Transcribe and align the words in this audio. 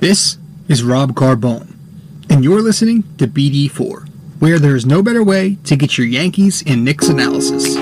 This 0.00 0.36
is 0.68 0.82
Rob 0.82 1.12
Carbone, 1.12 1.74
and 2.28 2.44
you're 2.44 2.60
listening 2.60 3.04
to 3.16 3.26
BD4, 3.26 4.06
where 4.38 4.58
there 4.58 4.76
is 4.76 4.84
no 4.84 5.02
better 5.02 5.24
way 5.24 5.56
to 5.64 5.74
get 5.74 5.96
your 5.96 6.06
Yankees 6.06 6.62
and 6.66 6.84
Knicks 6.84 7.08
analysis. 7.08 7.76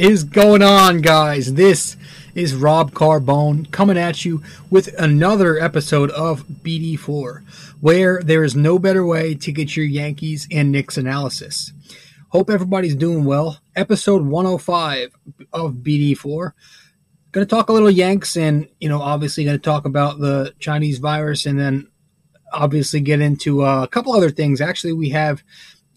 Is 0.00 0.24
going 0.24 0.62
on, 0.62 1.02
guys? 1.02 1.52
This 1.52 1.94
is 2.34 2.54
Rob 2.54 2.92
Carbone 2.92 3.70
coming 3.70 3.98
at 3.98 4.24
you 4.24 4.42
with 4.70 4.88
another 4.98 5.60
episode 5.60 6.10
of 6.12 6.46
BD4, 6.48 7.44
where 7.82 8.22
there 8.22 8.42
is 8.42 8.56
no 8.56 8.78
better 8.78 9.04
way 9.04 9.34
to 9.34 9.52
get 9.52 9.76
your 9.76 9.84
Yankees 9.84 10.48
and 10.50 10.72
Knicks 10.72 10.96
analysis. 10.96 11.74
Hope 12.30 12.48
everybody's 12.48 12.94
doing 12.94 13.26
well. 13.26 13.58
Episode 13.76 14.24
105 14.24 15.10
of 15.52 15.74
BD4. 15.74 16.52
Going 17.32 17.46
to 17.46 17.50
talk 17.50 17.68
a 17.68 17.72
little 17.74 17.90
Yanks 17.90 18.38
and, 18.38 18.68
you 18.80 18.88
know, 18.88 19.02
obviously 19.02 19.44
going 19.44 19.58
to 19.58 19.62
talk 19.62 19.84
about 19.84 20.18
the 20.18 20.54
Chinese 20.58 20.96
virus 20.96 21.44
and 21.44 21.60
then 21.60 21.90
obviously 22.54 23.00
get 23.02 23.20
into 23.20 23.66
uh, 23.66 23.82
a 23.82 23.88
couple 23.88 24.14
other 24.14 24.30
things. 24.30 24.62
Actually, 24.62 24.94
we 24.94 25.10
have 25.10 25.42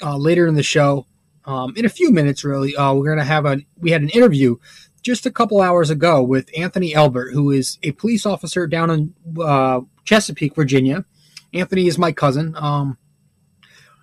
uh, 0.02 0.18
later 0.18 0.46
in 0.46 0.56
the 0.56 0.64
show 0.64 1.06
um, 1.46 1.74
in 1.76 1.86
a 1.86 1.90
few 1.90 2.12
minutes, 2.12 2.44
really. 2.44 2.76
Uh, 2.76 2.94
we're 2.94 3.06
going 3.06 3.18
to 3.18 3.24
have 3.24 3.46
a 3.46 3.60
we 3.78 3.92
had 3.92 4.02
an 4.02 4.10
interview 4.10 4.58
just 5.02 5.26
a 5.26 5.32
couple 5.32 5.62
hours 5.62 5.90
ago 5.90 6.24
with 6.24 6.50
Anthony 6.58 6.96
Albert, 6.96 7.32
who 7.34 7.52
is 7.52 7.78
a 7.84 7.92
police 7.92 8.26
officer 8.26 8.66
down 8.68 8.90
in 8.90 9.14
uh, 9.42 9.82
Chesapeake, 10.06 10.56
Virginia. 10.56 11.06
Anthony 11.54 11.88
is 11.88 11.98
my 11.98 12.12
cousin. 12.12 12.56
Um, 12.58 12.98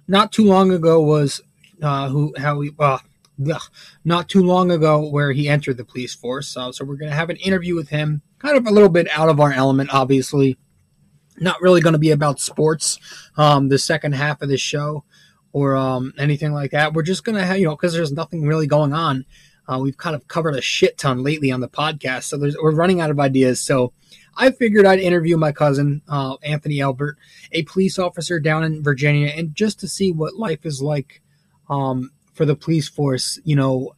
not 0.06 0.32
too 0.32 0.44
long 0.44 0.70
ago 0.70 1.00
was 1.00 1.40
uh, 1.82 2.08
who 2.08 2.34
how 2.36 2.60
he 2.60 2.70
uh, 2.78 2.98
ugh, 3.50 3.62
not 4.04 4.28
too 4.28 4.42
long 4.42 4.70
ago 4.70 5.08
where 5.08 5.32
he 5.32 5.48
entered 5.48 5.78
the 5.78 5.84
police 5.84 6.14
force. 6.14 6.56
Uh, 6.56 6.70
so 6.72 6.84
we're 6.84 6.96
going 6.96 7.10
to 7.10 7.16
have 7.16 7.30
an 7.30 7.36
interview 7.36 7.74
with 7.74 7.88
him, 7.88 8.22
kind 8.38 8.56
of 8.56 8.66
a 8.66 8.70
little 8.70 8.88
bit 8.88 9.08
out 9.16 9.28
of 9.28 9.40
our 9.40 9.52
element, 9.52 9.90
obviously. 9.92 10.58
Not 11.38 11.62
really 11.62 11.80
going 11.80 11.94
to 11.94 11.98
be 11.98 12.10
about 12.10 12.38
sports. 12.38 12.98
Um, 13.38 13.68
the 13.70 13.78
second 13.78 14.12
half 14.12 14.42
of 14.42 14.50
the 14.50 14.58
show 14.58 15.04
or 15.52 15.76
um, 15.76 16.12
anything 16.18 16.52
like 16.52 16.70
that. 16.72 16.92
We're 16.92 17.02
just 17.02 17.24
gonna 17.24 17.44
have 17.44 17.58
you 17.58 17.66
know 17.66 17.76
because 17.76 17.92
there's 17.92 18.12
nothing 18.12 18.46
really 18.46 18.66
going 18.66 18.92
on. 18.92 19.24
Uh, 19.68 19.78
we've 19.78 19.96
kind 19.96 20.16
of 20.16 20.26
covered 20.26 20.56
a 20.56 20.60
shit 20.60 20.98
ton 20.98 21.22
lately 21.22 21.52
on 21.52 21.60
the 21.60 21.68
podcast, 21.68 22.24
so 22.24 22.38
we're 22.38 22.74
running 22.74 23.00
out 23.00 23.10
of 23.10 23.20
ideas. 23.20 23.60
So 23.60 23.92
I 24.36 24.50
figured 24.50 24.86
I'd 24.86 25.00
interview 25.00 25.36
my 25.36 25.52
cousin 25.52 26.02
uh, 26.08 26.36
Anthony 26.42 26.80
Albert, 26.80 27.18
a 27.52 27.62
police 27.62 27.98
officer 27.98 28.40
down 28.40 28.64
in 28.64 28.82
Virginia, 28.82 29.28
and 29.28 29.54
just 29.54 29.80
to 29.80 29.88
see 29.88 30.12
what 30.12 30.34
life 30.34 30.64
is 30.64 30.82
like 30.82 31.22
um, 31.68 32.10
for 32.34 32.44
the 32.44 32.56
police 32.56 32.88
force, 32.88 33.38
you 33.44 33.54
know, 33.54 33.94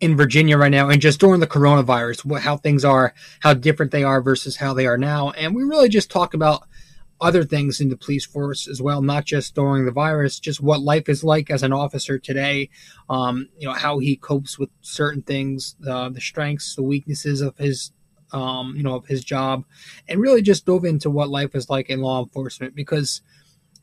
in 0.00 0.16
Virginia 0.16 0.56
right 0.56 0.70
now, 0.70 0.88
and 0.88 1.00
just 1.00 1.20
during 1.20 1.40
the 1.40 1.46
coronavirus, 1.46 2.24
what 2.24 2.42
how 2.42 2.56
things 2.56 2.84
are, 2.84 3.14
how 3.40 3.54
different 3.54 3.92
they 3.92 4.02
are 4.02 4.20
versus 4.20 4.56
how 4.56 4.74
they 4.74 4.86
are 4.86 4.98
now, 4.98 5.30
and 5.30 5.54
we 5.54 5.62
really 5.62 5.88
just 5.88 6.10
talk 6.10 6.34
about 6.34 6.64
other 7.20 7.44
things 7.44 7.80
in 7.80 7.88
the 7.88 7.96
police 7.96 8.24
force 8.24 8.66
as 8.66 8.80
well, 8.80 9.02
not 9.02 9.24
just 9.24 9.54
during 9.54 9.84
the 9.84 9.92
virus, 9.92 10.40
just 10.40 10.60
what 10.60 10.80
life 10.80 11.08
is 11.08 11.22
like 11.22 11.50
as 11.50 11.62
an 11.62 11.72
officer 11.72 12.18
today. 12.18 12.70
Um, 13.08 13.48
you 13.58 13.66
know 13.66 13.74
how 13.74 13.98
he 13.98 14.16
copes 14.16 14.58
with 14.58 14.70
certain 14.80 15.22
things, 15.22 15.76
uh, 15.86 16.08
the 16.08 16.20
strengths, 16.20 16.74
the 16.74 16.82
weaknesses 16.82 17.40
of 17.40 17.56
his, 17.58 17.92
um, 18.32 18.74
you 18.76 18.82
know, 18.82 18.94
of 18.94 19.06
his 19.06 19.24
job, 19.24 19.64
and 20.08 20.20
really 20.20 20.42
just 20.42 20.64
dove 20.64 20.84
into 20.84 21.10
what 21.10 21.28
life 21.28 21.54
is 21.54 21.68
like 21.68 21.90
in 21.90 22.00
law 22.00 22.22
enforcement. 22.22 22.74
Because, 22.74 23.20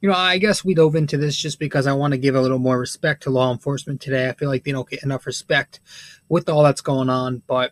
you 0.02 0.10
know, 0.10 0.16
I 0.16 0.38
guess 0.40 0.66
we 0.66 0.74
dove 0.74 0.96
into 0.96 1.18
this 1.18 1.36
just 1.36 1.60
because 1.60 1.86
I 1.86 1.94
want 1.94 2.14
to 2.14 2.18
give 2.18 2.36
a 2.36 2.42
little 2.42 2.60
more 2.60 2.80
respect 2.80 3.24
to 3.24 3.30
law 3.30 3.52
enforcement 3.52 4.02
today. 4.02 4.30
I 4.30 4.34
feel 4.34 4.50
like 4.50 4.64
they 4.64 4.72
don't 4.72 4.90
get 4.90 5.04
enough 5.04 5.26
respect 5.26 5.80
with 6.30 6.50
all 6.50 6.64
that's 6.64 6.82
going 6.82 7.10
on, 7.10 7.44
but 7.48 7.72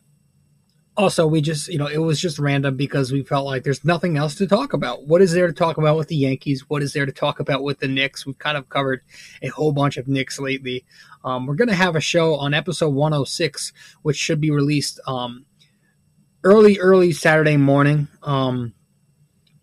also 0.97 1.28
we 1.28 1.41
just 1.41 1.67
you 1.67 1.78
know 1.78 1.88
it 1.88 1.97
was 1.97 2.19
just 2.19 2.39
random 2.39 2.78
because 2.78 3.11
we 3.11 3.23
felt 3.23 3.45
like 3.45 3.63
there's 3.63 3.83
nothing 3.83 4.17
else 4.17 4.35
to 4.35 4.47
talk 4.47 4.73
about. 4.73 5.07
What 5.07 5.22
is 5.22 5.33
there 5.33 5.47
to 5.47 5.53
talk 5.53 5.78
about 5.78 5.97
with 5.97 6.07
the 6.07 6.16
yankees? 6.16 6.69
What 6.69 6.81
is 6.81 6.94
there 6.94 7.06
to 7.06 7.11
talk 7.11 7.39
about 7.39 7.63
with 7.63 7.79
the 7.79 7.88
knicks? 7.88 8.25
We've 8.25 8.38
kind 8.38 8.57
of 8.57 8.69
covered 8.69 9.01
a 9.41 9.47
whole 9.47 9.72
bunch 9.72 9.97
of 9.97 10.07
knicks 10.07 10.39
lately. 10.39 10.85
Um, 11.23 11.45
we're 11.45 11.56
going 11.56 11.69
to 11.69 11.75
have 11.75 11.95
a 11.95 12.01
show 12.01 12.35
on 12.35 12.53
episode 12.53 12.94
106 12.94 13.73
which 14.03 14.17
should 14.17 14.39
be 14.39 14.51
released 14.51 15.00
um, 15.07 15.45
early 16.44 16.79
early 16.79 17.12
saturday 17.12 17.57
morning 17.57 18.07
um, 18.22 18.73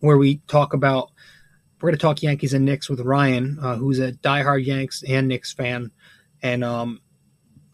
where 0.00 0.19
we 0.19 0.38
talk 0.49 0.75
about 0.75 1.10
we're 1.81 1.91
going 1.91 1.99
to 1.99 2.03
talk 2.03 2.22
yankees 2.22 2.53
and 2.53 2.64
knicks 2.64 2.91
with 2.91 3.00
ryan 3.00 3.59
uh, 3.62 3.76
who's 3.76 4.00
a 4.00 4.12
diehard 4.12 4.64
yanks 4.66 5.03
and 5.06 5.28
knicks 5.28 5.53
fan. 5.53 5.91
And 6.44 6.64
um, 6.64 7.00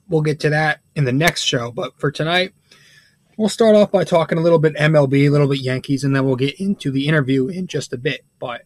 we'll 0.09 0.21
get 0.21 0.41
to 0.41 0.51
that 0.51 0.81
in 0.95 1.05
the 1.05 1.13
next 1.13 1.45
show. 1.45 1.71
But 1.71 1.99
for 1.99 2.11
tonight 2.11 2.53
We'll 3.39 3.49
start 3.49 3.77
off 3.77 3.93
by 3.93 4.03
talking 4.03 4.37
a 4.37 4.41
little 4.41 4.59
bit 4.59 4.75
MLB, 4.75 5.29
a 5.29 5.31
little 5.31 5.47
bit 5.47 5.61
Yankees, 5.61 6.03
and 6.03 6.15
then 6.15 6.25
we'll 6.25 6.35
get 6.35 6.59
into 6.59 6.91
the 6.91 7.07
interview 7.07 7.47
in 7.47 7.69
just 7.69 7.93
a 7.93 7.97
bit. 7.97 8.25
But 8.41 8.63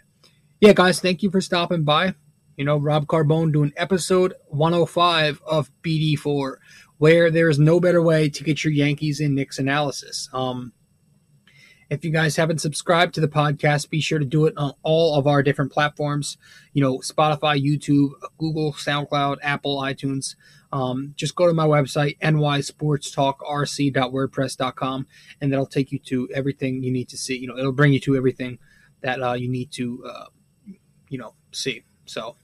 yeah, 0.63 0.73
guys, 0.73 0.99
thank 0.99 1.23
you 1.23 1.31
for 1.31 1.43
stopping 1.43 1.85
by. 1.85 2.15
You 2.57 2.65
know, 2.65 2.79
Rob 2.79 3.07
Carbone 3.07 3.53
doing 3.53 3.75
episode 3.77 4.33
105 4.49 5.43
of 5.47 5.71
BD4, 5.83 6.57
where 6.97 7.31
there 7.31 7.51
is 7.51 7.59
no 7.59 7.81
better 7.81 8.01
way 8.01 8.31
to 8.31 8.43
get 8.43 8.65
your 8.65 8.73
Yankees 8.73 9.21
and 9.21 9.35
Knicks 9.35 9.59
analysis. 9.59 10.31
Um, 10.33 10.73
if 11.93 12.05
you 12.07 12.11
guys 12.11 12.37
haven't 12.37 12.63
subscribed 12.63 13.15
to 13.15 13.21
the 13.21 13.29
podcast, 13.29 13.91
be 13.91 14.01
sure 14.01 14.19
to 14.19 14.25
do 14.25 14.47
it 14.47 14.55
on 14.57 14.73
all 14.83 15.15
of 15.15 15.27
our 15.27 15.43
different 15.43 15.71
platforms. 15.71 16.39
You 16.73 16.83
know, 16.83 17.01
Spotify, 17.01 17.63
YouTube, 17.63 18.13
Google, 18.39 18.73
SoundCloud, 18.73 19.37
Apple, 19.43 19.79
iTunes. 19.79 20.35
Um, 20.73 21.13
just 21.17 21.37
go 21.37 21.47
to 21.47 21.53
my 21.53 21.67
website, 21.67 22.19
nysportstalkrc.wordpress.com, 22.21 25.07
and 25.43 25.53
that'll 25.53 25.67
take 25.67 25.93
you 25.93 25.99
to 25.99 26.31
everything 26.35 26.83
you 26.83 26.91
need 26.91 27.11
to 27.11 27.19
see. 27.19 27.37
You 27.37 27.49
know, 27.49 27.59
it'll 27.59 27.73
bring 27.73 27.93
you 27.93 28.01
to 28.01 28.17
everything 28.17 28.59
that 29.03 29.23
uh, 29.23 29.35
you 29.35 29.51
need 29.51 29.71
to, 29.73 30.03
uh, 30.07 30.29
you 31.11 31.19
know, 31.19 31.35
see. 31.51 31.83
So 32.07 32.37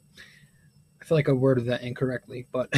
I 1.01 1.07
feel 1.07 1.17
like 1.17 1.31
I 1.31 1.33
worded 1.33 1.65
that 1.67 1.81
incorrectly, 1.81 2.47
but 2.53 2.71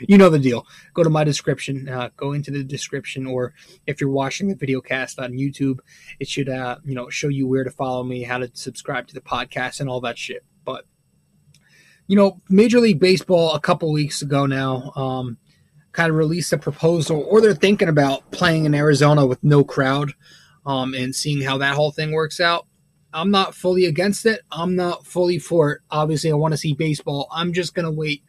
you 0.00 0.18
know 0.18 0.30
the 0.30 0.38
deal. 0.38 0.66
Go 0.94 1.02
to 1.02 1.10
my 1.10 1.24
description, 1.24 1.88
uh, 1.88 2.10
go 2.16 2.32
into 2.32 2.50
the 2.50 2.62
description, 2.62 3.26
or 3.26 3.54
if 3.86 4.00
you're 4.00 4.10
watching 4.10 4.48
the 4.48 4.54
video 4.54 4.80
cast 4.80 5.18
on 5.18 5.32
YouTube, 5.32 5.78
it 6.20 6.28
should, 6.28 6.48
uh, 6.48 6.76
you 6.84 6.94
know, 6.94 7.08
show 7.08 7.28
you 7.28 7.46
where 7.46 7.64
to 7.64 7.70
follow 7.70 8.04
me, 8.04 8.22
how 8.22 8.38
to 8.38 8.50
subscribe 8.54 9.06
to 9.08 9.14
the 9.14 9.20
podcast, 9.20 9.80
and 9.80 9.88
all 9.88 10.00
that 10.00 10.18
shit. 10.18 10.44
But 10.64 10.84
you 12.06 12.16
know, 12.16 12.40
Major 12.48 12.80
League 12.80 13.00
Baseball 13.00 13.52
a 13.52 13.60
couple 13.60 13.92
weeks 13.92 14.22
ago 14.22 14.46
now 14.46 14.92
um, 14.96 15.38
kind 15.92 16.10
of 16.10 16.16
released 16.16 16.52
a 16.52 16.58
proposal, 16.58 17.26
or 17.28 17.40
they're 17.40 17.54
thinking 17.54 17.88
about 17.88 18.30
playing 18.30 18.64
in 18.64 18.74
Arizona 18.74 19.26
with 19.26 19.42
no 19.44 19.62
crowd 19.62 20.12
um, 20.64 20.94
and 20.94 21.14
seeing 21.14 21.42
how 21.42 21.58
that 21.58 21.74
whole 21.74 21.90
thing 21.90 22.12
works 22.12 22.40
out. 22.40 22.66
I'm 23.12 23.30
not 23.30 23.54
fully 23.54 23.84
against 23.86 24.26
it. 24.26 24.40
I'm 24.50 24.76
not 24.76 25.06
fully 25.06 25.38
for 25.38 25.72
it. 25.72 25.80
Obviously, 25.90 26.30
I 26.30 26.34
want 26.34 26.52
to 26.52 26.58
see 26.58 26.74
baseball. 26.74 27.28
I'm 27.32 27.52
just 27.52 27.74
going 27.74 27.86
to 27.86 27.90
wait. 27.90 28.22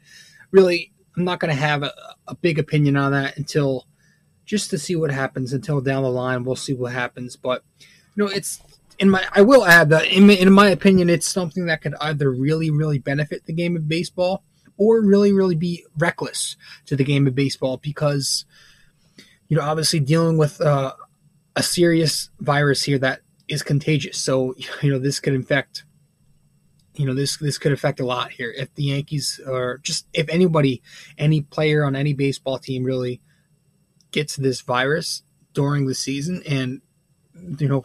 Really, 0.51 0.91
I'm 1.19 1.25
not 1.25 1.39
going 1.39 1.53
to 1.53 1.61
have 1.61 1.83
a, 1.83 1.91
a 2.27 2.35
big 2.35 2.59
opinion 2.59 2.95
on 2.95 3.11
that 3.11 3.37
until 3.37 3.85
just 4.45 4.69
to 4.69 4.77
see 4.77 4.95
what 4.95 5.11
happens 5.11 5.51
until 5.51 5.81
down 5.81 6.03
the 6.03 6.09
line. 6.09 6.45
We'll 6.45 6.55
see 6.55 6.73
what 6.73 6.93
happens, 6.93 7.35
but 7.35 7.61
you 8.15 8.23
know, 8.23 8.31
it's 8.31 8.61
in 8.99 9.09
my. 9.09 9.25
I 9.33 9.41
will 9.41 9.65
add 9.65 9.89
that 9.89 10.05
in 10.05 10.27
my, 10.27 10.33
in 10.33 10.49
my 10.53 10.69
opinion, 10.69 11.09
it's 11.09 11.27
something 11.27 11.65
that 11.65 11.81
could 11.81 11.93
either 11.99 12.31
really, 12.31 12.71
really 12.71 12.99
benefit 12.99 13.45
the 13.45 13.53
game 13.53 13.75
of 13.75 13.89
baseball 13.89 14.43
or 14.77 15.01
really, 15.01 15.33
really 15.33 15.55
be 15.55 15.85
reckless 15.97 16.55
to 16.85 16.95
the 16.95 17.03
game 17.03 17.27
of 17.27 17.35
baseball 17.35 17.75
because 17.75 18.45
you 19.49 19.57
know, 19.57 19.63
obviously 19.63 19.99
dealing 19.99 20.37
with 20.37 20.61
uh, 20.61 20.93
a 21.57 21.63
serious 21.63 22.29
virus 22.39 22.83
here 22.83 22.99
that 22.99 23.19
is 23.49 23.61
contagious. 23.61 24.17
So 24.17 24.55
you 24.81 24.89
know, 24.89 24.99
this 24.99 25.19
could 25.19 25.33
infect 25.33 25.83
you 26.95 27.05
know 27.05 27.13
this 27.13 27.37
this 27.37 27.57
could 27.57 27.71
affect 27.71 27.99
a 27.99 28.05
lot 28.05 28.31
here. 28.31 28.53
If 28.55 28.73
the 28.75 28.83
Yankees 28.83 29.39
or 29.45 29.79
just 29.79 30.07
if 30.13 30.27
anybody 30.29 30.81
any 31.17 31.41
player 31.41 31.83
on 31.83 31.95
any 31.95 32.13
baseball 32.13 32.59
team 32.59 32.83
really 32.83 33.21
gets 34.11 34.35
this 34.35 34.61
virus 34.61 35.23
during 35.53 35.85
the 35.85 35.95
season 35.95 36.41
and 36.47 36.81
you 37.59 37.67
know 37.67 37.83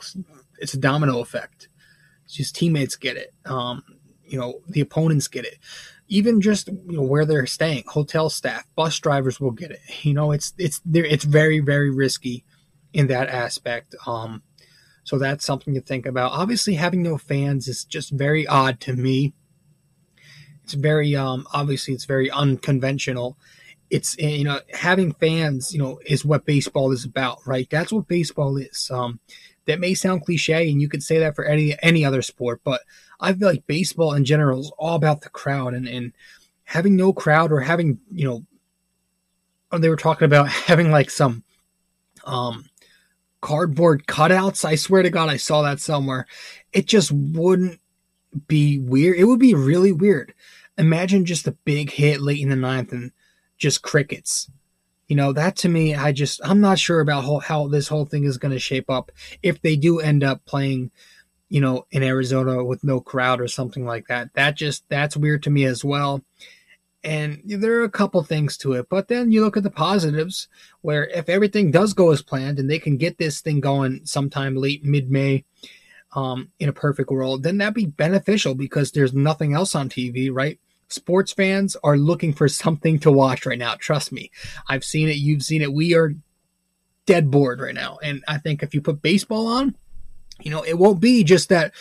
it's 0.59 0.75
a 0.75 0.79
domino 0.79 1.21
effect. 1.21 1.69
It's 2.25 2.35
just 2.35 2.57
teammates 2.57 2.97
get 2.97 3.17
it. 3.17 3.33
Um 3.45 3.83
you 4.25 4.39
know 4.39 4.61
the 4.69 4.81
opponents 4.81 5.29
get 5.29 5.45
it. 5.45 5.59
Even 6.09 6.41
just 6.41 6.69
you 6.69 6.97
know 6.97 7.03
where 7.03 7.25
they're 7.25 7.47
staying 7.47 7.85
hotel 7.87 8.31
staff 8.31 8.65
bus 8.75 8.99
drivers 8.99 9.41
will 9.41 9.53
get 9.53 9.71
it. 9.71 9.81
You 10.03 10.15
know 10.15 10.33
it's 10.33 10.55
it's 10.59 10.81
there 10.85 11.05
it's 11.05 11.25
very 11.25 11.61
very 11.61 11.91
risky 11.91 12.45
in 12.93 13.09
that 13.09 13.29
aspect. 13.29 13.95
Um 14.07 14.43
so 15.05 15.19
that's 15.19 15.45
something 15.45 15.75
to 15.75 15.81
think 15.81 16.07
about. 16.07 16.33
Obviously, 16.33 16.75
having 16.75 17.03
no 17.03 17.19
fans 17.19 17.69
is 17.69 17.85
just 17.85 18.11
very 18.11 18.47
odd 18.47 18.81
to 18.81 18.95
me. 18.95 19.35
It's 20.65 20.73
very 20.73 21.15
um, 21.15 21.47
obviously 21.53 21.95
it's 21.95 22.07
very 22.07 22.31
unconventional. 22.31 23.37
It's 23.91 24.17
eh, 24.19 24.29
you 24.29 24.45
know 24.45 24.61
having 24.73 25.13
fans 25.13 25.73
you 25.73 25.79
know 25.79 26.01
is 26.07 26.25
what 26.25 26.47
baseball 26.47 26.91
is 26.91 27.05
about, 27.05 27.39
right? 27.47 27.69
That's 27.71 27.93
what 27.93 28.09
baseball 28.09 28.57
is. 28.57 28.91
Um, 28.91 29.21
that 29.67 29.81
may 29.81 29.95
sound 29.95 30.25
cliche, 30.25 30.71
and 30.71 30.81
you 30.81 30.89
could 30.89 31.03
say 31.03 31.19
that 31.19 31.37
for 31.37 31.45
any 31.45 31.77
any 31.83 32.05
other 32.05 32.23
sport, 32.23 32.63
but 32.65 32.81
I 33.21 33.33
feel 33.35 33.49
like 33.49 33.67
baseball 33.67 34.15
in 34.15 34.25
general 34.25 34.61
is 34.61 34.73
all 34.79 34.97
about 34.97 35.21
the 35.21 35.29
crowd 35.29 35.75
and 35.75 35.87
and 35.87 36.13
having 36.65 36.97
no 36.97 37.13
crowd 37.13 37.53
or 37.53 37.61
having 37.61 38.01
you 38.11 38.27
know 38.27 39.79
they 39.79 39.89
were 39.89 39.97
talking 39.97 40.27
about 40.27 40.49
having 40.49 40.91
like 40.91 41.11
some 41.11 41.43
um 42.25 42.65
cardboard 43.45 44.07
cutouts. 44.07 44.65
I 44.65 44.75
swear 44.75 45.03
to 45.03 45.11
God, 45.11 45.29
I 45.29 45.37
saw 45.37 45.61
that 45.61 45.79
somewhere. 45.79 46.27
It 46.73 46.87
just 46.87 47.13
wouldn't 47.13 47.79
be 48.49 48.79
weird. 48.79 49.19
It 49.19 49.25
would 49.25 49.39
be 49.39 49.53
really 49.53 49.93
weird. 49.93 50.33
Imagine 50.79 51.27
just 51.27 51.47
a 51.47 51.53
big 51.67 51.91
hit 51.91 52.23
late 52.23 52.41
in 52.41 52.49
the 52.49 52.57
ninth 52.57 52.91
and 52.91 53.13
just 53.59 53.83
crickets. 53.83 54.51
You 55.09 55.17
know, 55.17 55.35
that 55.35 55.57
to 55.57 55.69
me, 55.69 55.95
I 55.95 56.11
just, 56.11 56.41
I'm 56.43 56.63
not 56.63 56.79
sure 56.79 57.01
about 57.01 57.25
how, 57.25 57.39
how 57.41 57.69
this 57.69 57.89
whole 57.89 58.07
thing 58.07 58.25
is 58.25 58.39
going 58.39 58.53
to 58.53 58.59
shape 58.59 58.89
up 58.89 59.13
if 59.43 59.61
they 59.61 59.77
do 59.77 60.01
end 60.01 60.25
up 60.25 60.43
playing, 60.47 60.91
you 61.51 61.61
know, 61.61 61.85
in 61.91 62.03
Arizona 62.03 62.65
with 62.65 62.83
no 62.83 62.99
crowd 62.99 63.43
or 63.43 63.49
something 63.49 63.85
like 63.85 64.07
that. 64.07 64.33
That 64.33 64.57
just, 64.57 64.89
that's 64.89 65.19
weird 65.19 65.43
to 65.43 65.51
me 65.51 65.67
as 65.67 65.85
well. 65.85 66.25
And 67.05 67.43
there 67.45 67.81
are 67.81 67.85
a 67.85 67.91
couple 67.91 68.23
things 68.23 68.57
to 68.59 68.73
it, 68.73 68.89
but 68.89 69.09
then 69.09 69.31
you 69.31 69.45
look 69.45 69.59
at 69.59 69.63
the 69.63 69.71
positives 69.71 70.49
where 70.81 71.07
if 71.09 71.29
everything 71.29 71.71
does 71.71 71.93
go 71.93 72.11
as 72.11 72.23
planned 72.23 72.59
and 72.59 72.69
they 72.69 72.79
can 72.79 72.97
get 72.97 73.19
this 73.19 73.43
thing 73.43 73.61
going 73.61 74.01
sometime 74.05 74.57
late 74.57 74.85
mid 74.85 75.11
May 75.11 75.45
um, 76.15 76.51
in 76.59 76.71
a 76.71 76.73
perfect 76.73 77.11
world, 77.11 77.43
then 77.43 77.59
that'd 77.59 77.75
be 77.75 77.85
beneficial 77.85 78.55
because 78.55 78.91
there's 78.91 79.13
nothing 79.13 79.53
else 79.53 79.75
on 79.75 79.91
TV, 79.91 80.31
right? 80.33 80.59
Sports 80.89 81.33
fans 81.33 81.77
are 81.85 81.99
looking 81.99 82.33
for 82.33 82.49
something 82.65 82.99
to 83.01 83.13
watch 83.13 83.45
right 83.45 83.59
now. 83.59 83.75
Trust 83.75 84.11
me. 84.11 84.31
I've 84.69 84.85
seen 84.85 85.11
it. 85.11 85.17
You've 85.17 85.43
seen 85.43 85.61
it. 85.61 85.75
We 85.75 85.95
are 85.95 86.15
dead 87.05 87.31
bored 87.31 87.61
right 87.61 87.75
now. 87.75 87.99
And 88.03 88.25
I 88.27 88.39
think 88.39 88.63
if 88.63 88.75
you 88.75 88.81
put 88.81 89.03
baseball 89.03 89.47
on, 89.47 89.77
you 90.41 90.51
know, 90.51 90.63
it 90.63 90.79
won't 90.79 91.01
be 91.01 91.23
just 91.23 91.51
that 91.51 91.75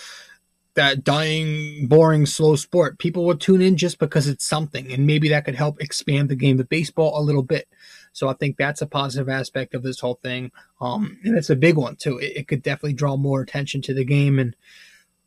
that 0.76 1.04
dying, 1.04 1.88
boring, 1.88 2.26
slow 2.26 2.56
sport. 2.56 2.98
People 2.98 3.26
will 3.26 3.38
tune 3.38 3.62
in 3.62 3.78
just 3.78 4.00
because 4.00 4.28
it's 4.28 4.46
something, 4.46 4.92
and 4.92 5.06
maybe 5.06 5.30
that 5.30 5.46
could 5.46 5.56
help 5.56 5.82
expand 5.82 6.30
the 6.30 6.36
game 6.36 6.60
of 6.60 6.70
baseball 6.70 7.20
a 7.20 7.22
little 7.22 7.44
bit. 7.44 7.68
So 8.12 8.28
I 8.28 8.34
think 8.34 8.58
that's 8.58 8.82
a 8.82 8.88
positive 8.88 9.30
aspect 9.30 9.74
of 9.74 9.84
this 9.84 10.00
whole 10.00 10.20
thing, 10.22 10.52
um, 10.82 11.18
and 11.24 11.38
it's 11.38 11.50
a 11.50 11.56
big 11.56 11.78
one 11.78 11.96
too. 11.96 12.18
It, 12.18 12.38
it 12.38 12.48
could 12.48 12.64
definitely 12.64 12.94
draw 12.94 13.18
more 13.18 13.42
attention 13.42 13.82
to 13.84 13.94
the 13.94 14.06
game, 14.06 14.40
and 14.40 14.56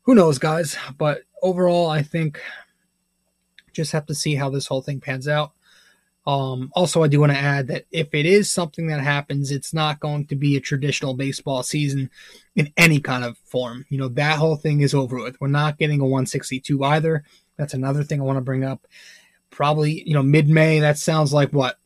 who 0.03 0.15
knows, 0.15 0.37
guys. 0.37 0.77
But 0.97 1.23
overall, 1.41 1.89
I 1.89 2.01
think 2.01 2.41
just 3.73 3.91
have 3.91 4.05
to 4.07 4.15
see 4.15 4.35
how 4.35 4.49
this 4.49 4.67
whole 4.67 4.81
thing 4.81 4.99
pans 4.99 5.27
out. 5.27 5.51
Um, 6.27 6.73
also, 6.75 7.03
I 7.03 7.07
do 7.07 7.21
want 7.21 7.31
to 7.31 7.37
add 7.37 7.67
that 7.67 7.85
if 7.89 8.13
it 8.13 8.25
is 8.25 8.51
something 8.51 8.87
that 8.87 8.99
happens, 8.99 9.49
it's 9.49 9.73
not 9.73 10.01
going 10.01 10.25
to 10.27 10.35
be 10.35 10.57
a 10.57 10.61
traditional 10.61 11.13
baseball 11.13 11.63
season 11.63 12.11
in 12.53 12.73
any 12.75 12.99
kind 12.99 13.23
of 13.23 13.37
form. 13.37 13.85
You 13.87 13.97
know, 13.97 14.09
that 14.09 14.37
whole 14.37 14.57
thing 14.57 14.81
is 14.81 14.93
over 14.93 15.23
with. 15.23 15.39
We're 15.39 15.47
not 15.47 15.77
getting 15.77 16.01
a 16.01 16.03
162 16.03 16.83
either. 16.83 17.23
That's 17.55 17.73
another 17.73 18.03
thing 18.03 18.19
I 18.19 18.25
want 18.25 18.35
to 18.35 18.41
bring 18.41 18.65
up. 18.65 18.85
Probably, 19.51 20.03
you 20.05 20.13
know, 20.13 20.21
mid 20.21 20.49
May, 20.49 20.81
that 20.81 20.97
sounds 20.97 21.31
like 21.31 21.51
what? 21.51 21.79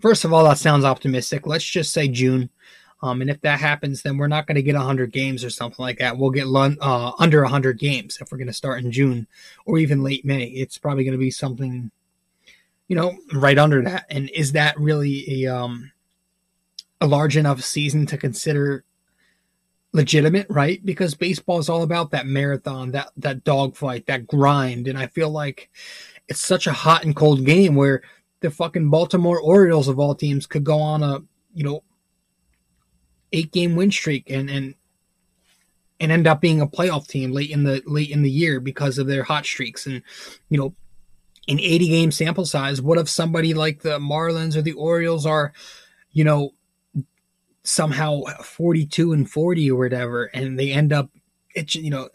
First 0.00 0.24
of 0.24 0.32
all, 0.32 0.42
that 0.44 0.58
sounds 0.58 0.84
optimistic. 0.84 1.46
Let's 1.46 1.64
just 1.64 1.92
say 1.92 2.08
June. 2.08 2.50
Um, 3.00 3.20
and 3.20 3.30
if 3.30 3.40
that 3.42 3.60
happens, 3.60 4.02
then 4.02 4.18
we're 4.18 4.26
not 4.26 4.48
going 4.48 4.56
to 4.56 4.62
get 4.62 4.74
100 4.74 5.12
games 5.12 5.44
or 5.44 5.50
something 5.50 5.82
like 5.82 5.98
that. 5.98 6.18
We'll 6.18 6.30
get 6.30 6.48
uh, 6.48 7.12
under 7.18 7.42
100 7.42 7.78
games 7.78 8.18
if 8.20 8.32
we're 8.32 8.38
going 8.38 8.48
to 8.48 8.52
start 8.52 8.82
in 8.82 8.90
June 8.90 9.28
or 9.66 9.78
even 9.78 10.02
late 10.02 10.24
May. 10.24 10.44
It's 10.46 10.78
probably 10.78 11.04
going 11.04 11.12
to 11.12 11.18
be 11.18 11.30
something 11.30 11.92
you 12.90 12.96
know, 12.96 13.16
right 13.32 13.56
under 13.56 13.80
that. 13.82 14.04
And 14.10 14.28
is 14.30 14.50
that 14.52 14.76
really 14.76 15.44
a 15.44 15.54
um 15.56 15.92
a 17.00 17.06
large 17.06 17.36
enough 17.36 17.62
season 17.62 18.04
to 18.06 18.18
consider 18.18 18.84
legitimate, 19.92 20.48
right? 20.50 20.84
Because 20.84 21.14
baseball 21.14 21.60
is 21.60 21.68
all 21.68 21.84
about 21.84 22.10
that 22.10 22.26
marathon, 22.26 22.90
that 22.90 23.12
that 23.16 23.44
dogfight, 23.44 24.06
that 24.06 24.26
grind, 24.26 24.88
and 24.88 24.98
I 24.98 25.06
feel 25.06 25.30
like 25.30 25.70
it's 26.26 26.44
such 26.44 26.66
a 26.66 26.72
hot 26.72 27.04
and 27.04 27.14
cold 27.14 27.46
game 27.46 27.76
where 27.76 28.02
the 28.40 28.50
fucking 28.50 28.90
Baltimore 28.90 29.40
Orioles 29.40 29.86
of 29.86 30.00
all 30.00 30.16
teams 30.16 30.48
could 30.48 30.64
go 30.64 30.80
on 30.80 31.04
a, 31.04 31.20
you 31.54 31.62
know, 31.62 31.84
eight 33.32 33.52
game 33.52 33.76
win 33.76 33.92
streak 33.92 34.28
and 34.30 34.50
and 34.50 34.74
and 36.00 36.10
end 36.10 36.26
up 36.26 36.40
being 36.40 36.60
a 36.60 36.66
playoff 36.66 37.06
team 37.06 37.30
late 37.30 37.50
in 37.50 37.62
the 37.62 37.84
late 37.86 38.10
in 38.10 38.22
the 38.22 38.30
year 38.30 38.58
because 38.58 38.98
of 38.98 39.06
their 39.06 39.22
hot 39.22 39.46
streaks 39.46 39.86
and 39.86 40.02
you 40.48 40.58
know 40.58 40.74
an 41.48 41.58
80 41.58 41.88
game 41.88 42.10
sample 42.10 42.46
size. 42.46 42.80
What 42.80 42.98
if 42.98 43.08
somebody 43.08 43.54
like 43.54 43.82
the 43.82 43.98
Marlins 43.98 44.56
or 44.56 44.62
the 44.62 44.72
Orioles 44.72 45.26
are, 45.26 45.52
you 46.12 46.24
know, 46.24 46.52
somehow 47.62 48.22
42 48.42 49.12
and 49.12 49.30
40 49.30 49.70
or 49.70 49.78
whatever, 49.78 50.24
and 50.26 50.58
they 50.58 50.72
end 50.72 50.92
up, 50.92 51.10
it's, 51.54 51.74
you 51.74 51.90
know, 51.90 52.08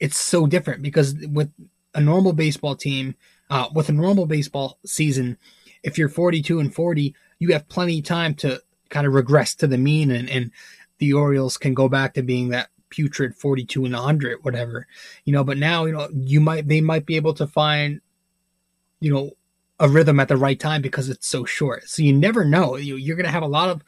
it's 0.00 0.16
so 0.16 0.46
different 0.46 0.82
because 0.82 1.14
with 1.30 1.52
a 1.94 2.00
normal 2.00 2.32
baseball 2.32 2.76
team, 2.76 3.14
uh, 3.50 3.68
with 3.74 3.88
a 3.88 3.92
normal 3.92 4.26
baseball 4.26 4.78
season, 4.84 5.38
if 5.82 5.98
you're 5.98 6.08
42 6.08 6.60
and 6.60 6.74
40, 6.74 7.14
you 7.38 7.52
have 7.52 7.68
plenty 7.68 7.98
of 7.98 8.04
time 8.04 8.34
to 8.34 8.60
kind 8.88 9.06
of 9.06 9.12
regress 9.12 9.54
to 9.56 9.66
the 9.66 9.78
mean 9.78 10.10
and, 10.10 10.28
and 10.30 10.50
the 10.98 11.12
Orioles 11.12 11.56
can 11.56 11.74
go 11.74 11.88
back 11.88 12.14
to 12.14 12.22
being 12.22 12.48
that 12.50 12.70
putrid 12.90 13.34
42 13.34 13.84
and 13.84 13.94
100 13.94 14.38
whatever 14.42 14.86
you 15.26 15.32
know 15.32 15.44
but 15.44 15.58
now 15.58 15.84
you 15.84 15.92
know 15.92 16.08
you 16.14 16.40
might 16.40 16.66
they 16.68 16.80
might 16.80 17.04
be 17.04 17.16
able 17.16 17.34
to 17.34 17.46
find 17.46 18.00
you 19.00 19.12
know, 19.12 19.30
a 19.80 19.88
rhythm 19.88 20.18
at 20.20 20.28
the 20.28 20.36
right 20.36 20.58
time 20.58 20.82
because 20.82 21.08
it's 21.08 21.26
so 21.26 21.44
short. 21.44 21.88
So 21.88 22.02
you 22.02 22.12
never 22.12 22.44
know. 22.44 22.76
You, 22.76 22.96
you're 22.96 23.16
going 23.16 23.26
to 23.26 23.32
have 23.32 23.42
a 23.42 23.46
lot 23.46 23.68
of 23.68 23.82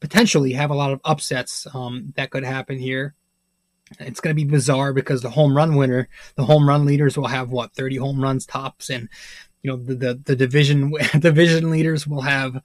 potentially 0.00 0.52
have 0.52 0.70
a 0.70 0.74
lot 0.74 0.92
of 0.92 1.00
upsets 1.04 1.66
um, 1.74 2.12
that 2.16 2.30
could 2.30 2.44
happen 2.44 2.78
here. 2.78 3.14
It's 4.00 4.20
going 4.20 4.34
to 4.34 4.44
be 4.44 4.50
bizarre 4.50 4.92
because 4.92 5.22
the 5.22 5.30
home 5.30 5.56
run 5.56 5.76
winner, 5.76 6.08
the 6.34 6.44
home 6.44 6.68
run 6.68 6.84
leaders 6.84 7.16
will 7.16 7.28
have 7.28 7.50
what 7.50 7.72
30 7.74 7.96
home 7.96 8.20
runs 8.20 8.44
tops, 8.44 8.90
and 8.90 9.08
you 9.62 9.70
know 9.70 9.76
the 9.76 9.94
the, 9.94 10.14
the 10.24 10.36
division 10.36 10.92
division 11.20 11.70
leaders 11.70 12.04
will 12.04 12.22
have 12.22 12.60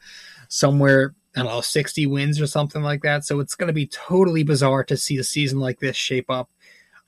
somewhere 0.47 1.13
I 1.35 1.43
don't 1.43 1.51
know 1.51 1.61
60 1.61 2.07
wins 2.07 2.41
or 2.41 2.47
something 2.47 2.81
like 2.81 3.03
that. 3.03 3.23
So 3.23 3.39
it's 3.39 3.55
going 3.55 3.67
to 3.67 3.73
be 3.73 3.87
totally 3.87 4.43
bizarre 4.43 4.83
to 4.85 4.97
see 4.97 5.17
a 5.17 5.23
season 5.23 5.59
like 5.59 5.79
this 5.79 5.95
shape 5.95 6.29
up. 6.29 6.49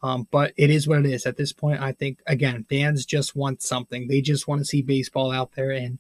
Um, 0.03 0.27
but 0.31 0.53
it 0.57 0.69
is 0.69 0.87
what 0.87 0.99
it 0.99 1.05
is. 1.05 1.25
At 1.25 1.37
this 1.37 1.53
point, 1.53 1.81
I 1.81 1.93
think 1.93 2.19
again, 2.27 2.65
fans 2.69 3.05
just 3.05 3.35
want 3.35 3.61
something. 3.61 4.07
They 4.07 4.19
just 4.19 4.47
want 4.49 4.59
to 4.59 4.65
see 4.65 4.81
baseball 4.81 5.31
out 5.31 5.53
there, 5.53 5.71
and 5.71 5.97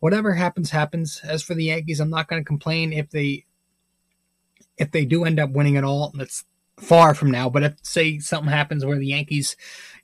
whatever 0.00 0.34
happens, 0.34 0.70
happens. 0.70 1.20
As 1.22 1.44
for 1.44 1.54
the 1.54 1.64
Yankees, 1.64 2.00
I'm 2.00 2.10
not 2.10 2.28
going 2.28 2.42
to 2.42 2.46
complain 2.46 2.92
if 2.92 3.10
they 3.10 3.44
if 4.76 4.90
they 4.90 5.04
do 5.04 5.24
end 5.24 5.38
up 5.38 5.50
winning 5.50 5.76
it 5.76 5.84
all. 5.84 6.12
That's 6.16 6.44
far 6.76 7.14
from 7.14 7.30
now. 7.30 7.48
But 7.48 7.62
if 7.62 7.74
say 7.82 8.18
something 8.18 8.52
happens 8.52 8.84
where 8.84 8.98
the 8.98 9.06
Yankees 9.06 9.56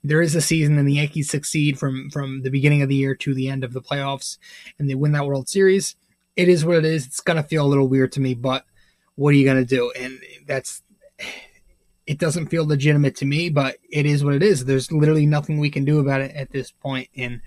there 0.05 0.21
is 0.21 0.35
a 0.35 0.41
season 0.41 0.77
and 0.77 0.87
the 0.87 0.93
Yankees 0.93 1.29
succeed 1.29 1.77
from 1.77 2.09
from 2.11 2.43
the 2.43 2.49
beginning 2.49 2.81
of 2.81 2.89
the 2.89 2.95
year 2.95 3.13
to 3.15 3.33
the 3.33 3.49
end 3.49 3.63
of 3.63 3.73
the 3.73 3.81
playoffs 3.81 4.37
and 4.79 4.89
they 4.89 4.95
win 4.95 5.11
that 5.11 5.25
World 5.25 5.49
Series, 5.49 5.95
it 6.35 6.47
is 6.47 6.63
what 6.65 6.77
it 6.77 6.85
is. 6.85 7.05
It's 7.05 7.19
gonna 7.19 7.43
feel 7.43 7.65
a 7.65 7.67
little 7.67 7.87
weird 7.87 8.13
to 8.13 8.21
me, 8.21 8.33
but 8.33 8.65
what 9.15 9.29
are 9.29 9.37
you 9.37 9.45
gonna 9.45 9.65
do? 9.65 9.91
And 9.99 10.19
that's 10.45 10.81
it 12.05 12.19
doesn't 12.19 12.47
feel 12.47 12.65
legitimate 12.65 13.15
to 13.17 13.25
me, 13.25 13.49
but 13.49 13.77
it 13.89 14.05
is 14.05 14.23
what 14.23 14.35
it 14.35 14.43
is. 14.43 14.65
There's 14.65 14.91
literally 14.91 15.25
nothing 15.25 15.57
we 15.57 15.69
can 15.69 15.85
do 15.85 15.99
about 15.99 16.21
it 16.21 16.35
at 16.35 16.51
this 16.51 16.71
point. 16.71 17.09
And 17.15 17.41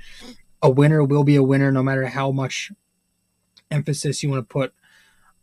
a 0.62 0.70
winner 0.70 1.04
will 1.04 1.24
be 1.24 1.36
a 1.36 1.42
winner 1.42 1.70
no 1.70 1.82
matter 1.82 2.06
how 2.06 2.30
much 2.30 2.72
emphasis 3.70 4.22
you 4.22 4.30
want 4.30 4.48
to 4.48 4.52
put 4.52 4.72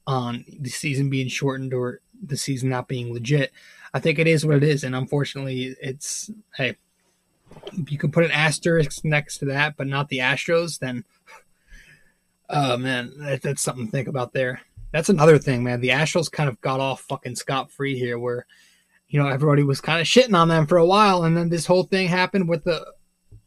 on 0.08 0.46
the 0.60 0.70
season 0.70 1.10
being 1.10 1.28
shortened 1.28 1.74
or 1.74 2.02
the 2.22 2.38
season 2.38 2.70
not 2.70 2.88
being 2.88 3.14
legit. 3.14 3.52
I 3.94 4.00
think 4.00 4.18
it 4.18 4.28
is 4.28 4.46
what 4.46 4.58
it 4.58 4.64
is, 4.64 4.84
and 4.84 4.96
unfortunately, 4.96 5.76
it's 5.80 6.32
hey, 6.56 6.78
you 7.88 7.98
can 7.98 8.12
put 8.12 8.26
an 8.26 8.32
asterisk 8.32 9.06
next 9.06 9.38
to 9.40 9.46
that, 9.46 9.78
but 9.78 9.88
not 9.88 10.10
the 10.10 10.20
Astros, 10.20 10.80
then 10.80 11.06
oh 12.50 12.78
man, 12.78 13.14
that, 13.18 13.42
that's 13.42 13.62
something 13.62 13.86
to 13.86 13.92
think 13.92 14.08
about 14.08 14.34
there. 14.34 14.62
That's 14.92 15.10
another 15.10 15.38
thing, 15.38 15.64
man. 15.64 15.82
The 15.82 15.90
Astros 15.90 16.32
kind 16.32 16.50
of 16.50 16.60
got 16.62 16.80
off 16.80 17.02
fucking 17.02 17.36
scot 17.36 17.72
free 17.72 17.98
here, 17.98 18.18
where 18.18 18.46
you 19.14 19.22
know 19.22 19.30
everybody 19.30 19.62
was 19.62 19.80
kind 19.80 20.02
of 20.02 20.08
shitting 20.08 20.36
on 20.36 20.48
them 20.48 20.66
for 20.66 20.78
a 20.78 20.86
while, 20.86 21.24
and 21.24 21.38
then 21.38 21.50
this 21.50 21.68
whole 21.68 21.84
thing 21.84 22.08
happened 22.08 22.50
with 22.50 22.64
the 22.64 22.84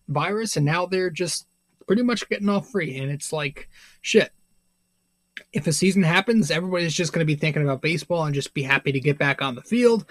virus, 0.06 0.56
and 0.56 0.64
now 0.64 0.86
they're 0.86 1.10
just 1.10 1.48
pretty 1.86 2.02
much 2.02 2.28
getting 2.28 2.48
off 2.48 2.70
free, 2.70 2.96
and 2.98 3.10
it's 3.10 3.32
like 3.32 3.68
shit. 4.00 4.30
If 5.52 5.66
a 5.66 5.72
season 5.72 6.04
happens, 6.04 6.50
everybody's 6.50 6.94
just 6.94 7.12
going 7.12 7.26
to 7.26 7.26
be 7.26 7.34
thinking 7.34 7.62
about 7.62 7.82
baseball 7.82 8.24
and 8.24 8.34
just 8.34 8.54
be 8.54 8.62
happy 8.62 8.92
to 8.92 9.00
get 9.00 9.18
back 9.18 9.42
on 9.42 9.56
the 9.56 9.62
field 9.62 10.06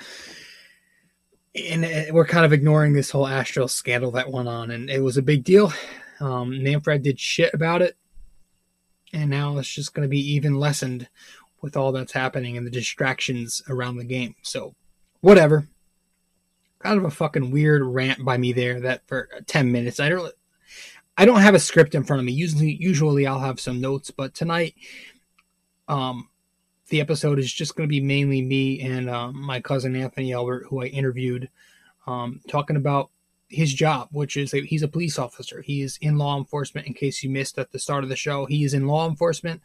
and 1.56 1.86
uh, 1.86 2.14
we're 2.14 2.26
kind 2.26 2.46
of 2.46 2.54
ignoring 2.54 2.94
this 2.94 3.12
whole 3.12 3.26
Astros 3.26 3.72
scandal 3.72 4.12
that 4.12 4.32
went 4.32 4.48
on, 4.48 4.72
and 4.72 4.90
it 4.90 5.02
was 5.02 5.18
a 5.18 5.22
big 5.22 5.44
deal. 5.44 5.72
Um, 6.20 6.64
Manfred 6.64 7.04
did 7.04 7.20
shit 7.20 7.54
about 7.54 7.82
it, 7.82 7.96
and 9.14 9.30
now 9.30 9.58
it's 9.58 9.74
just 9.74 9.94
going 9.94 10.06
to 10.06 10.10
be 10.10 10.34
even 10.34 10.60
lessened 10.60 11.08
with 11.62 11.78
all 11.78 11.92
that's 11.92 12.12
happening 12.12 12.58
and 12.58 12.66
the 12.66 12.72
distractions 12.72 13.62
around 13.70 13.98
the 13.98 14.04
game. 14.04 14.36
So, 14.42 14.76
whatever. 15.26 15.68
Kind 16.78 17.00
of 17.00 17.06
a 17.06 17.10
fucking 17.10 17.50
weird 17.50 17.82
rant 17.82 18.24
by 18.24 18.38
me 18.38 18.54
there. 18.54 18.80
That 18.80 19.08
for 19.08 19.28
ten 19.48 19.72
minutes, 19.72 20.00
I 20.00 20.10
don't, 20.10 20.32
I 21.18 21.26
don't 21.26 21.42
have 21.42 21.56
a 21.56 21.60
script 21.60 21.96
in 21.96 22.04
front 22.04 22.20
of 22.20 22.26
me. 22.28 22.32
Usually, 22.32 22.76
usually 22.76 23.26
I'll 23.26 23.40
have 23.40 23.60
some 23.60 23.82
notes, 23.82 24.12
but 24.12 24.36
tonight, 24.36 24.76
um, 25.88 26.30
the 26.90 27.02
episode 27.02 27.40
is 27.40 27.52
just 27.52 27.76
going 27.76 27.90
to 27.90 27.92
be 27.92 28.02
mainly 28.02 28.44
me 28.44 28.80
and 28.82 29.10
uh, 29.10 29.32
my 29.32 29.60
cousin 29.62 29.96
Anthony 29.96 30.32
Albert, 30.32 30.68
who 30.70 30.84
I 30.84 30.86
interviewed, 30.86 31.50
um, 32.06 32.42
talking 32.48 32.76
about 32.76 33.10
his 33.50 33.74
job, 33.74 34.10
which 34.12 34.38
is 34.38 34.54
a, 34.54 34.62
he's 34.62 34.84
a 34.84 34.88
police 34.88 35.18
officer. 35.18 35.62
He 35.64 35.82
is 35.82 35.98
in 36.02 36.20
law 36.20 36.38
enforcement. 36.38 36.86
In 36.86 36.94
case 36.94 37.24
you 37.24 37.32
missed 37.32 37.58
at 37.58 37.72
the 37.72 37.80
start 37.80 38.04
of 38.04 38.12
the 38.12 38.16
show, 38.16 38.46
he 38.46 38.64
is 38.64 38.76
in 38.76 38.86
law 38.86 39.10
enforcement 39.10 39.62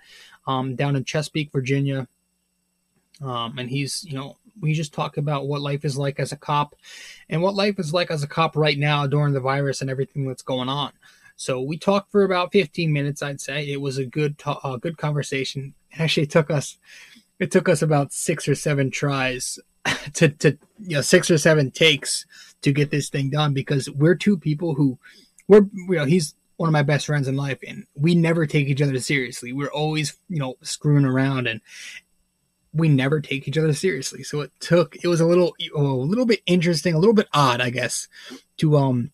um, 0.46 0.74
down 0.74 0.96
in 0.96 1.04
Chesapeake, 1.04 1.52
Virginia. 1.52 2.08
Um, 3.22 3.58
and 3.58 3.68
he's, 3.68 4.02
you 4.04 4.14
know, 4.14 4.38
we 4.60 4.72
just 4.72 4.94
talk 4.94 5.16
about 5.16 5.46
what 5.46 5.60
life 5.60 5.84
is 5.84 5.96
like 5.96 6.18
as 6.18 6.32
a 6.32 6.36
cop 6.36 6.74
and 7.28 7.42
what 7.42 7.54
life 7.54 7.78
is 7.78 7.92
like 7.92 8.10
as 8.10 8.22
a 8.22 8.28
cop 8.28 8.56
right 8.56 8.78
now 8.78 9.06
during 9.06 9.34
the 9.34 9.40
virus 9.40 9.80
and 9.80 9.90
everything 9.90 10.26
that's 10.26 10.42
going 10.42 10.68
on. 10.68 10.92
So 11.36 11.60
we 11.60 11.78
talked 11.78 12.12
for 12.12 12.22
about 12.24 12.52
15 12.52 12.92
minutes, 12.92 13.22
I'd 13.22 13.40
say. 13.40 13.70
It 13.70 13.80
was 13.80 13.96
a 13.96 14.04
good, 14.04 14.38
ta- 14.38 14.60
uh, 14.62 14.76
good 14.76 14.98
conversation. 14.98 15.74
It 15.90 16.00
actually 16.00 16.26
took 16.26 16.50
us 16.50 16.78
it 17.40 17.50
took 17.50 17.68
us 17.68 17.82
about 17.82 18.12
six 18.12 18.46
or 18.46 18.54
seven 18.54 18.90
tries 18.90 19.58
to, 20.12 20.28
to 20.28 20.56
you 20.78 20.96
know 20.96 21.00
six 21.00 21.30
or 21.30 21.38
seven 21.38 21.72
takes 21.72 22.26
to 22.62 22.70
get 22.70 22.90
this 22.90 23.08
thing 23.08 23.30
done 23.30 23.52
because 23.52 23.90
we're 23.90 24.14
two 24.14 24.36
people 24.36 24.74
who 24.74 24.98
we're 25.48 25.66
you 25.88 25.96
know 25.96 26.04
he's 26.04 26.34
one 26.58 26.68
of 26.68 26.72
my 26.72 26.82
best 26.82 27.06
friends 27.06 27.26
in 27.26 27.34
life 27.34 27.58
and 27.66 27.86
we 27.94 28.14
never 28.14 28.46
take 28.46 28.68
each 28.68 28.82
other 28.82 29.00
seriously 29.00 29.52
we're 29.52 29.72
always 29.72 30.16
you 30.28 30.38
know 30.38 30.54
screwing 30.60 31.06
around 31.06 31.46
and 31.46 31.62
we 32.72 32.88
never 32.88 33.20
take 33.20 33.48
each 33.48 33.58
other 33.58 33.72
seriously 33.72 34.22
so 34.22 34.40
it 34.40 34.52
took 34.60 34.96
it 35.02 35.08
was 35.08 35.20
a 35.20 35.26
little 35.26 35.54
a 35.74 35.80
little 35.80 36.26
bit 36.26 36.40
interesting 36.46 36.94
a 36.94 36.98
little 36.98 37.14
bit 37.14 37.28
odd 37.32 37.60
i 37.60 37.70
guess 37.70 38.08
to 38.56 38.76
um 38.76 39.10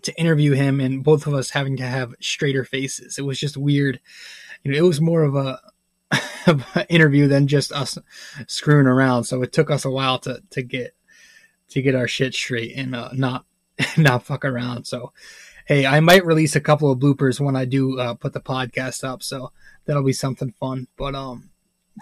to 0.00 0.12
interview 0.18 0.52
him 0.52 0.80
and 0.80 1.04
both 1.04 1.26
of 1.26 1.34
us 1.34 1.50
having 1.50 1.76
to 1.76 1.86
have 1.86 2.14
straighter 2.20 2.64
faces 2.64 3.18
it 3.18 3.22
was 3.22 3.38
just 3.38 3.56
weird 3.56 4.00
you 4.62 4.72
know 4.72 4.78
it 4.78 4.82
was 4.82 5.00
more 5.00 5.22
of 5.22 5.36
a 5.36 5.60
interview 6.88 7.28
than 7.28 7.46
just 7.46 7.72
us 7.72 7.98
screwing 8.46 8.86
around. 8.86 9.24
So 9.24 9.42
it 9.42 9.52
took 9.52 9.70
us 9.70 9.84
a 9.84 9.90
while 9.90 10.18
to 10.20 10.42
to 10.50 10.62
get 10.62 10.94
to 11.70 11.82
get 11.82 11.94
our 11.94 12.08
shit 12.08 12.34
straight 12.34 12.76
and 12.76 12.94
uh, 12.94 13.10
not 13.12 13.44
not 13.96 14.24
fuck 14.24 14.44
around. 14.44 14.86
So 14.86 15.12
hey, 15.66 15.86
I 15.86 16.00
might 16.00 16.26
release 16.26 16.56
a 16.56 16.60
couple 16.60 16.90
of 16.90 16.98
bloopers 16.98 17.40
when 17.40 17.56
I 17.56 17.64
do 17.64 17.98
uh, 17.98 18.14
put 18.14 18.32
the 18.32 18.40
podcast 18.40 19.04
up. 19.04 19.22
So 19.22 19.52
that'll 19.84 20.04
be 20.04 20.12
something 20.12 20.52
fun. 20.58 20.88
But 20.96 21.14
um, 21.14 21.50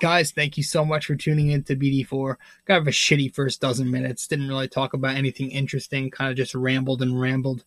guys, 0.01 0.31
thank 0.31 0.57
you 0.57 0.63
so 0.63 0.85
much 0.85 1.07
for 1.07 1.17
tuning 1.17 1.51
in 1.51 1.65
to 1.65 1.77
BD4. 1.77 2.37
Kind 2.67 2.81
of 2.81 2.87
a 2.87 2.93
shitty 2.93 3.35
first 3.35 3.61
dozen 3.61 3.91
minutes. 3.91 4.27
Didn't 4.27 4.49
really 4.49 4.69
talk 4.69 4.95
about 4.95 5.17
anything 5.17 5.51
interesting. 5.51 6.11
Kind 6.11 6.31
of 6.31 6.37
just 6.37 6.55
rambled 6.55 7.03
and 7.03 7.21
rambled. 7.21 7.65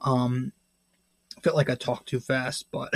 Um, 0.00 0.52
felt 1.42 1.56
like 1.56 1.70
I 1.70 1.74
talked 1.74 2.08
too 2.08 2.20
fast, 2.20 2.66
but 2.70 2.92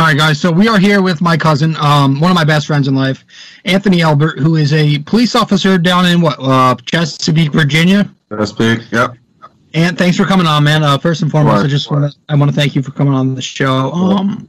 All 0.05 0.11
right, 0.11 0.19
guys. 0.19 0.39
So 0.39 0.53
we 0.53 0.69
are 0.69 0.79
here 0.79 1.01
with 1.01 1.23
my 1.23 1.35
cousin, 1.35 1.75
um, 1.77 2.21
one 2.21 2.31
of 2.31 2.35
my 2.35 2.45
best 2.45 2.67
friends 2.67 2.89
in 2.89 2.95
life, 2.95 3.25
Anthony 3.65 4.03
Albert, 4.03 4.39
who 4.39 4.57
is 4.57 4.75
a 4.75 4.99
police 4.99 5.35
officer 5.35 5.79
down 5.79 6.05
in 6.05 6.21
what 6.21 6.37
uh, 6.41 6.75
Chesapeake, 6.85 7.53
Virginia. 7.55 8.11
Chesapeake, 8.29 8.93
yep. 8.93 9.17
And 9.73 9.97
thanks 9.97 10.19
for 10.19 10.27
coming 10.27 10.47
on, 10.47 10.63
man. 10.63 10.83
Uh, 10.83 10.99
first 10.99 11.23
and 11.23 11.31
foremost, 11.31 11.57
Right. 11.57 11.65
I 11.65 11.69
just 11.69 11.91
want 11.91 12.13
to 12.13 12.19
I 12.29 12.35
want 12.35 12.51
to 12.51 12.55
thank 12.55 12.77
you 12.77 12.83
for 12.83 12.91
coming 12.91 13.15
on 13.15 13.35
the 13.35 13.41
show. 13.41 13.91
Um, 13.93 14.47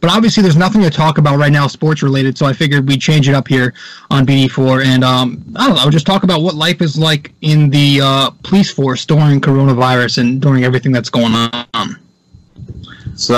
but 0.00 0.12
obviously, 0.12 0.44
there's 0.44 0.54
nothing 0.54 0.82
to 0.82 0.90
talk 0.90 1.18
about 1.18 1.38
right 1.40 1.50
now, 1.50 1.66
sports 1.66 2.00
related. 2.04 2.38
So 2.38 2.46
I 2.46 2.52
figured 2.52 2.86
we'd 2.86 3.00
change 3.00 3.28
it 3.28 3.34
up 3.34 3.48
here 3.48 3.74
on 4.12 4.24
BD4, 4.24 4.84
and 4.84 5.02
um, 5.02 5.42
I 5.56 5.66
don't 5.66 5.74
know, 5.74 5.90
just 5.90 6.06
talk 6.06 6.22
about 6.22 6.40
what 6.40 6.54
life 6.54 6.80
is 6.80 6.96
like 6.96 7.32
in 7.40 7.68
the 7.68 8.00
uh, 8.00 8.30
police 8.44 8.70
force 8.70 9.04
during 9.04 9.40
coronavirus 9.40 10.18
and 10.18 10.40
during 10.40 10.62
everything 10.62 10.92
that's 10.92 11.10
going 11.10 11.32
on. 11.34 11.98
So, 13.16 13.34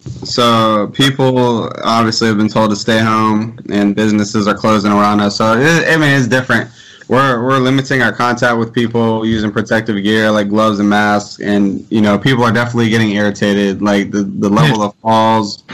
so, 0.00 0.88
people 0.94 1.70
obviously 1.84 2.28
have 2.28 2.38
been 2.38 2.48
told 2.48 2.70
to 2.70 2.76
stay 2.76 3.00
home, 3.00 3.58
and 3.70 3.94
businesses 3.94 4.48
are 4.48 4.56
closing 4.56 4.90
around 4.92 5.20
us. 5.20 5.36
So 5.36 5.54
it, 5.58 5.88
I 5.88 5.96
mean, 5.96 6.18
it's 6.18 6.26
different 6.26 6.70
we're 7.10 7.42
we're 7.42 7.58
limiting 7.58 8.02
our 8.02 8.12
contact 8.12 8.56
with 8.56 8.72
people 8.72 9.26
using 9.26 9.50
protective 9.50 10.00
gear 10.00 10.30
like 10.30 10.48
gloves 10.48 10.78
and 10.78 10.88
masks, 10.88 11.40
and 11.40 11.84
you 11.90 12.00
know 12.00 12.16
people 12.16 12.44
are 12.44 12.52
definitely 12.52 12.88
getting 12.88 13.10
irritated. 13.10 13.82
Like 13.82 14.12
the 14.12 14.22
the 14.22 14.48
level 14.48 14.82
of 14.84 14.94
falls 14.96 15.64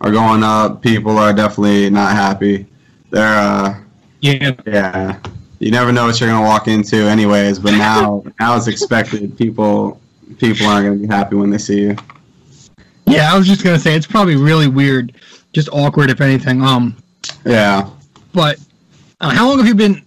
are 0.00 0.12
going 0.12 0.44
up. 0.44 0.82
People 0.82 1.18
are 1.18 1.32
definitely 1.32 1.90
not 1.90 2.12
happy. 2.12 2.66
They're 3.10 3.36
uh, 3.36 3.80
Yeah, 4.20 4.52
yeah. 4.66 5.18
You 5.58 5.72
never 5.72 5.90
know 5.90 6.06
what 6.06 6.20
you're 6.20 6.30
gonna 6.30 6.46
walk 6.46 6.68
into, 6.68 6.96
anyways. 6.96 7.58
But 7.58 7.72
now 7.72 8.22
now 8.40 8.56
it's 8.56 8.68
expected. 8.68 9.36
People 9.36 10.00
people 10.38 10.68
aren't 10.68 10.86
gonna 10.86 11.00
be 11.00 11.08
happy 11.08 11.34
when 11.34 11.50
they 11.50 11.58
see 11.58 11.80
you. 11.80 11.96
Yeah. 13.06 13.32
I 13.32 13.38
was 13.38 13.46
just 13.46 13.62
gonna 13.64 13.78
say 13.78 13.94
it's 13.94 14.06
probably 14.06 14.36
really 14.36 14.68
weird, 14.68 15.12
just 15.52 15.68
awkward 15.72 16.10
if 16.10 16.20
anything. 16.20 16.62
Um, 16.62 16.96
Yeah. 17.44 17.88
but 18.32 18.58
uh, 19.20 19.30
how 19.30 19.48
long 19.48 19.58
have 19.58 19.66
you 19.66 19.74
been? 19.74 20.02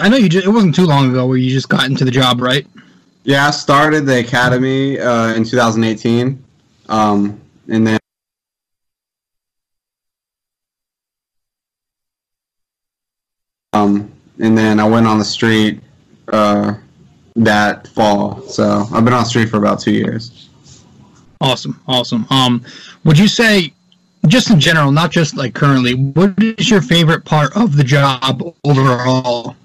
I 0.00 0.08
know 0.08 0.16
you. 0.16 0.28
Just, 0.28 0.46
it 0.46 0.50
wasn't 0.50 0.74
too 0.74 0.86
long 0.86 1.10
ago 1.10 1.26
where 1.26 1.36
you 1.36 1.50
just 1.50 1.68
got 1.68 1.84
into 1.86 2.04
the 2.04 2.10
job, 2.10 2.40
right? 2.40 2.66
Yeah, 3.24 3.46
I 3.46 3.50
started 3.50 4.06
the 4.06 4.18
academy 4.20 4.98
uh, 4.98 5.34
in 5.34 5.44
2018, 5.44 6.42
um, 6.88 7.40
and 7.68 7.86
then 7.86 7.98
um, 13.72 14.10
and 14.38 14.56
then 14.56 14.80
I 14.80 14.84
went 14.88 15.06
on 15.06 15.18
the 15.18 15.24
street 15.24 15.80
uh, 16.32 16.74
that 17.36 17.88
fall. 17.88 18.42
So 18.42 18.84
I've 18.92 19.04
been 19.04 19.14
on 19.14 19.22
the 19.22 19.28
street 19.28 19.48
for 19.48 19.56
about 19.58 19.80
two 19.80 19.92
years. 19.92 20.48
Awesome, 21.42 21.80
awesome. 21.88 22.24
Um, 22.30 22.64
would 23.04 23.18
you 23.18 23.26
say, 23.26 23.72
just 24.28 24.50
in 24.50 24.60
general, 24.60 24.92
not 24.92 25.10
just 25.10 25.36
like 25.36 25.54
currently, 25.54 25.94
what 25.94 26.40
is 26.40 26.70
your 26.70 26.80
favorite 26.80 27.24
part 27.24 27.54
of 27.56 27.76
the 27.76 27.82
job 27.82 28.40
overall? 28.64 29.56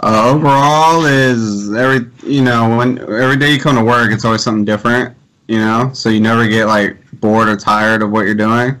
Uh, 0.00 0.30
overall, 0.32 1.04
is 1.06 1.74
every 1.74 2.06
you 2.22 2.42
know 2.42 2.76
when 2.76 3.00
every 3.00 3.36
day 3.36 3.52
you 3.52 3.58
come 3.58 3.74
to 3.74 3.82
work, 3.82 4.12
it's 4.12 4.24
always 4.24 4.44
something 4.44 4.64
different. 4.64 5.16
You 5.48 5.58
know, 5.58 5.90
so 5.92 6.08
you 6.08 6.20
never 6.20 6.46
get 6.46 6.66
like 6.66 6.96
bored 7.14 7.48
or 7.48 7.56
tired 7.56 8.02
of 8.02 8.12
what 8.12 8.24
you're 8.24 8.36
doing. 8.36 8.80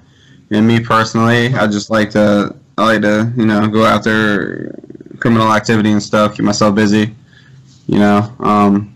And 0.52 0.66
me 0.66 0.78
personally, 0.78 1.52
I 1.54 1.66
just 1.66 1.90
like 1.90 2.10
to 2.10 2.54
I 2.78 2.84
like 2.84 3.02
to 3.02 3.32
you 3.36 3.46
know 3.46 3.66
go 3.66 3.84
after 3.84 4.78
criminal 5.18 5.52
activity 5.52 5.90
and 5.90 6.02
stuff, 6.02 6.36
keep 6.36 6.44
myself 6.44 6.76
busy. 6.76 7.16
You 7.88 7.98
know, 7.98 8.32
um, 8.38 8.94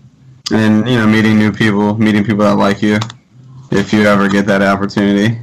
and 0.53 0.89
you 0.89 0.97
know 0.97 1.09
meeting 1.09 1.39
new 1.39 1.51
people, 1.51 1.99
meeting 1.99 2.23
people 2.25 2.45
that 2.45 2.55
like 2.55 2.83
you, 2.83 3.01
if 3.73 3.93
you 3.93 4.07
ever 4.07 4.29
get 4.29 4.47
that 4.47 4.63
opportunity. 4.63 5.39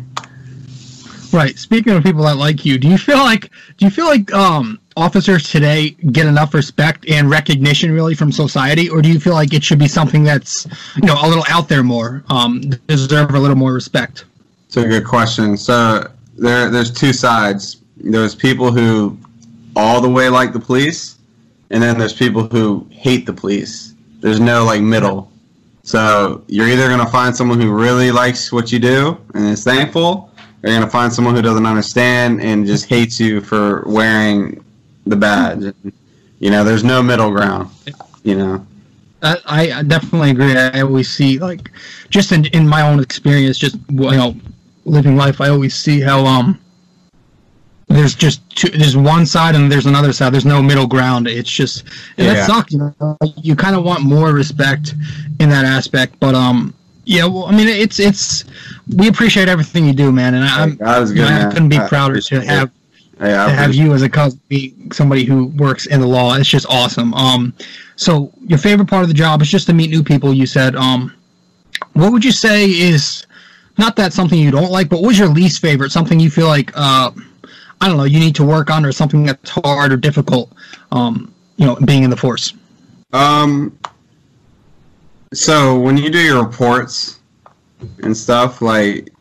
Right. 1.31 1.57
Speaking 1.57 1.93
of 1.93 2.03
people 2.03 2.23
that 2.23 2.37
like 2.37 2.65
you, 2.65 2.77
do 2.77 2.87
you 2.87 2.97
feel 2.97 3.17
like 3.17 3.51
do 3.77 3.85
you 3.85 3.91
feel 3.91 4.05
like 4.05 4.33
um, 4.33 4.79
officers 4.97 5.49
today 5.49 5.91
get 6.11 6.25
enough 6.25 6.53
respect 6.53 7.07
and 7.07 7.29
recognition 7.29 7.91
really 7.91 8.15
from 8.15 8.31
society, 8.31 8.89
or 8.89 9.01
do 9.01 9.09
you 9.09 9.19
feel 9.19 9.33
like 9.33 9.53
it 9.53 9.63
should 9.63 9.79
be 9.79 9.87
something 9.87 10.23
that's 10.23 10.65
you 10.95 11.03
know 11.03 11.15
a 11.21 11.27
little 11.27 11.45
out 11.47 11.69
there 11.69 11.83
more, 11.83 12.23
um, 12.29 12.61
deserve 12.87 13.35
a 13.35 13.39
little 13.39 13.57
more 13.57 13.73
respect? 13.73 14.25
It's 14.65 14.77
a 14.77 14.87
good 14.87 15.05
question. 15.05 15.55
So 15.55 16.11
there, 16.37 16.69
there's 16.69 16.91
two 16.91 17.13
sides. 17.13 17.77
There's 17.97 18.33
people 18.33 18.71
who 18.71 19.17
all 19.75 20.01
the 20.01 20.09
way 20.09 20.29
like 20.29 20.51
the 20.51 20.59
police, 20.59 21.19
and 21.69 21.81
then 21.81 21.99
there's 21.99 22.13
people 22.13 22.47
who 22.47 22.87
hate 22.89 23.25
the 23.25 23.33
police. 23.33 23.93
There's 24.19 24.39
no 24.39 24.63
like 24.65 24.81
middle. 24.81 25.31
So 25.83 26.43
you're 26.47 26.67
either 26.67 26.87
gonna 26.87 27.09
find 27.09 27.35
someone 27.35 27.59
who 27.59 27.71
really 27.71 28.11
likes 28.11 28.51
what 28.51 28.71
you 28.71 28.79
do 28.79 29.17
and 29.33 29.47
is 29.47 29.63
thankful, 29.63 30.31
or 30.63 30.69
you're 30.69 30.79
gonna 30.79 30.89
find 30.89 31.11
someone 31.11 31.35
who 31.35 31.41
doesn't 31.41 31.65
understand 31.65 32.41
and 32.41 32.65
just 32.65 32.85
hates 32.87 33.19
you 33.19 33.41
for 33.41 33.83
wearing 33.87 34.63
the 35.05 35.15
badge. 35.15 35.73
You 36.39 36.51
know, 36.51 36.63
there's 36.63 36.83
no 36.83 37.01
middle 37.01 37.31
ground. 37.31 37.69
You 38.23 38.35
know. 38.35 38.67
I, 39.21 39.71
I 39.71 39.83
definitely 39.83 40.31
agree. 40.31 40.55
I 40.55 40.81
always 40.81 41.09
see 41.09 41.39
like 41.39 41.71
just 42.09 42.31
in, 42.31 42.45
in 42.47 42.67
my 42.67 42.81
own 42.81 42.99
experience, 42.99 43.57
just 43.57 43.75
you 43.89 44.11
know, 44.11 44.35
living 44.85 45.17
life. 45.17 45.41
I 45.41 45.49
always 45.49 45.75
see 45.75 45.99
how 45.99 46.25
um 46.25 46.59
there's 47.89 48.15
just 48.15 48.47
two, 48.55 48.69
there's 48.69 48.95
one 48.95 49.25
side 49.25 49.55
and 49.55 49.71
there's 49.71 49.85
another 49.87 50.13
side. 50.13 50.31
There's 50.33 50.45
no 50.45 50.61
middle 50.61 50.87
ground. 50.87 51.27
It's 51.27 51.49
just 51.49 51.83
and 52.17 52.27
Yeah. 52.27 52.33
that 52.35 52.45
sucks. 52.47 52.71
You 52.71 52.93
know, 52.99 53.17
you 53.37 53.55
kind 53.55 53.75
of 53.75 53.83
want 53.83 54.03
more 54.03 54.31
respect 54.31 54.93
in 55.39 55.49
that 55.49 55.65
aspect, 55.65 56.15
but 56.19 56.35
um. 56.35 56.73
Yeah, 57.05 57.25
well, 57.25 57.45
I 57.45 57.51
mean, 57.51 57.67
it's 57.67 57.99
it's 57.99 58.45
we 58.95 59.07
appreciate 59.07 59.47
everything 59.49 59.85
you 59.87 59.93
do, 59.93 60.11
man, 60.11 60.35
and 60.35 60.45
I'm 60.45 60.75
That 60.77 60.99
was 60.99 61.09
you 61.09 61.17
good, 61.17 61.29
know, 61.29 61.47
I 61.47 61.51
couldn't 61.51 61.69
be 61.69 61.79
I 61.79 61.87
prouder 61.87 62.21
to 62.21 62.41
have 62.41 62.69
I 63.19 63.29
to 63.29 63.49
have 63.49 63.73
you 63.73 63.93
as 63.93 64.03
a 64.03 64.09
cousin 64.09 64.39
be 64.47 64.75
somebody 64.93 65.23
who 65.23 65.45
works 65.57 65.87
in 65.87 66.01
the 66.01 66.07
law. 66.07 66.35
It's 66.35 66.47
just 66.47 66.67
awesome. 66.69 67.11
Um, 67.15 67.51
so 67.95 68.31
your 68.45 68.59
favorite 68.59 68.87
part 68.87 69.01
of 69.01 69.07
the 69.07 69.15
job 69.15 69.41
is 69.41 69.49
just 69.49 69.65
to 69.67 69.73
meet 69.73 69.89
new 69.89 70.03
people. 70.03 70.35
You 70.35 70.45
said, 70.45 70.75
um, 70.75 71.11
what 71.93 72.11
would 72.11 72.23
you 72.23 72.31
say 72.31 72.65
is 72.69 73.25
not 73.79 73.95
that 73.95 74.13
something 74.13 74.37
you 74.37 74.51
don't 74.51 74.69
like, 74.69 74.87
but 74.87 75.01
what 75.01 75.07
was 75.07 75.17
your 75.17 75.29
least 75.29 75.61
favorite? 75.61 75.91
Something 75.91 76.19
you 76.19 76.29
feel 76.29 76.47
like, 76.47 76.71
uh, 76.75 77.09
I 77.81 77.87
don't 77.87 77.97
know, 77.97 78.03
you 78.03 78.19
need 78.19 78.35
to 78.35 78.43
work 78.43 78.69
on, 78.69 78.85
or 78.85 78.91
something 78.91 79.23
that's 79.23 79.49
hard 79.49 79.91
or 79.91 79.97
difficult. 79.97 80.51
Um, 80.91 81.33
you 81.57 81.65
know, 81.65 81.75
being 81.75 82.03
in 82.03 82.09
the 82.09 82.17
force. 82.17 82.53
Um. 83.13 83.77
So 85.33 85.79
when 85.79 85.95
you 85.97 86.09
do 86.09 86.19
your 86.19 86.43
reports 86.43 87.19
and 88.01 88.15
stuff, 88.17 88.61
like 88.61 89.11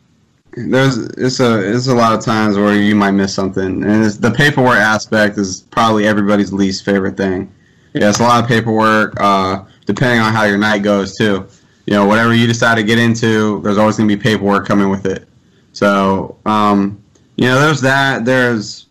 there's 0.55 0.97
it's 0.97 1.39
a 1.39 1.75
it's 1.75 1.87
a 1.87 1.93
lot 1.93 2.13
of 2.13 2.23
times 2.23 2.57
where 2.57 2.75
you 2.75 2.95
might 2.95 3.11
miss 3.11 3.33
something, 3.33 3.83
and 3.83 4.05
the 4.05 4.31
paperwork 4.31 4.77
aspect 4.77 5.37
is 5.37 5.61
probably 5.71 6.07
everybody's 6.07 6.51
least 6.51 6.83
favorite 6.83 7.15
thing. 7.15 7.51
Yeah, 7.93 8.09
it's 8.09 8.19
a 8.19 8.23
lot 8.23 8.43
of 8.43 8.47
paperwork. 8.47 9.19
Uh, 9.19 9.63
depending 9.85 10.19
on 10.19 10.33
how 10.33 10.43
your 10.43 10.57
night 10.57 10.83
goes 10.83 11.15
too. 11.17 11.47
You 11.85 11.93
know, 11.95 12.05
whatever 12.05 12.33
you 12.35 12.45
decide 12.45 12.75
to 12.75 12.83
get 12.83 12.99
into, 12.99 13.61
there's 13.61 13.77
always 13.77 13.97
gonna 13.97 14.07
be 14.07 14.17
paperwork 14.17 14.67
coming 14.67 14.89
with 14.89 15.05
it. 15.05 15.27
So, 15.73 16.37
um, 16.45 17.01
you 17.39 17.47
know, 17.47 17.59
there's 17.59 17.81
that. 17.81 18.25
There's 18.25 18.87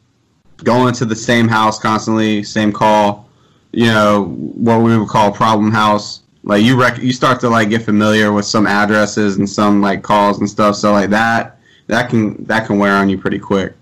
going 0.64 0.94
to 0.94 1.04
the 1.04 1.16
same 1.16 1.48
house 1.48 1.78
constantly, 1.78 2.42
same 2.42 2.72
call 2.72 3.28
you 3.72 3.86
know 3.86 4.24
what 4.24 4.78
we 4.78 4.96
would 4.96 5.08
call 5.08 5.30
problem 5.30 5.70
house 5.70 6.22
like 6.42 6.62
you 6.62 6.80
rec- 6.80 6.98
you 6.98 7.12
start 7.12 7.40
to 7.40 7.48
like 7.48 7.68
get 7.68 7.82
familiar 7.82 8.32
with 8.32 8.44
some 8.44 8.66
addresses 8.66 9.36
and 9.36 9.48
some 9.48 9.80
like 9.80 10.02
calls 10.02 10.38
and 10.38 10.48
stuff 10.48 10.74
so 10.74 10.92
like 10.92 11.10
that 11.10 11.58
that 11.86 12.08
can 12.08 12.42
that 12.44 12.66
can 12.66 12.78
wear 12.78 12.94
on 12.94 13.08
you 13.08 13.18
pretty 13.18 13.38
quick 13.38 13.74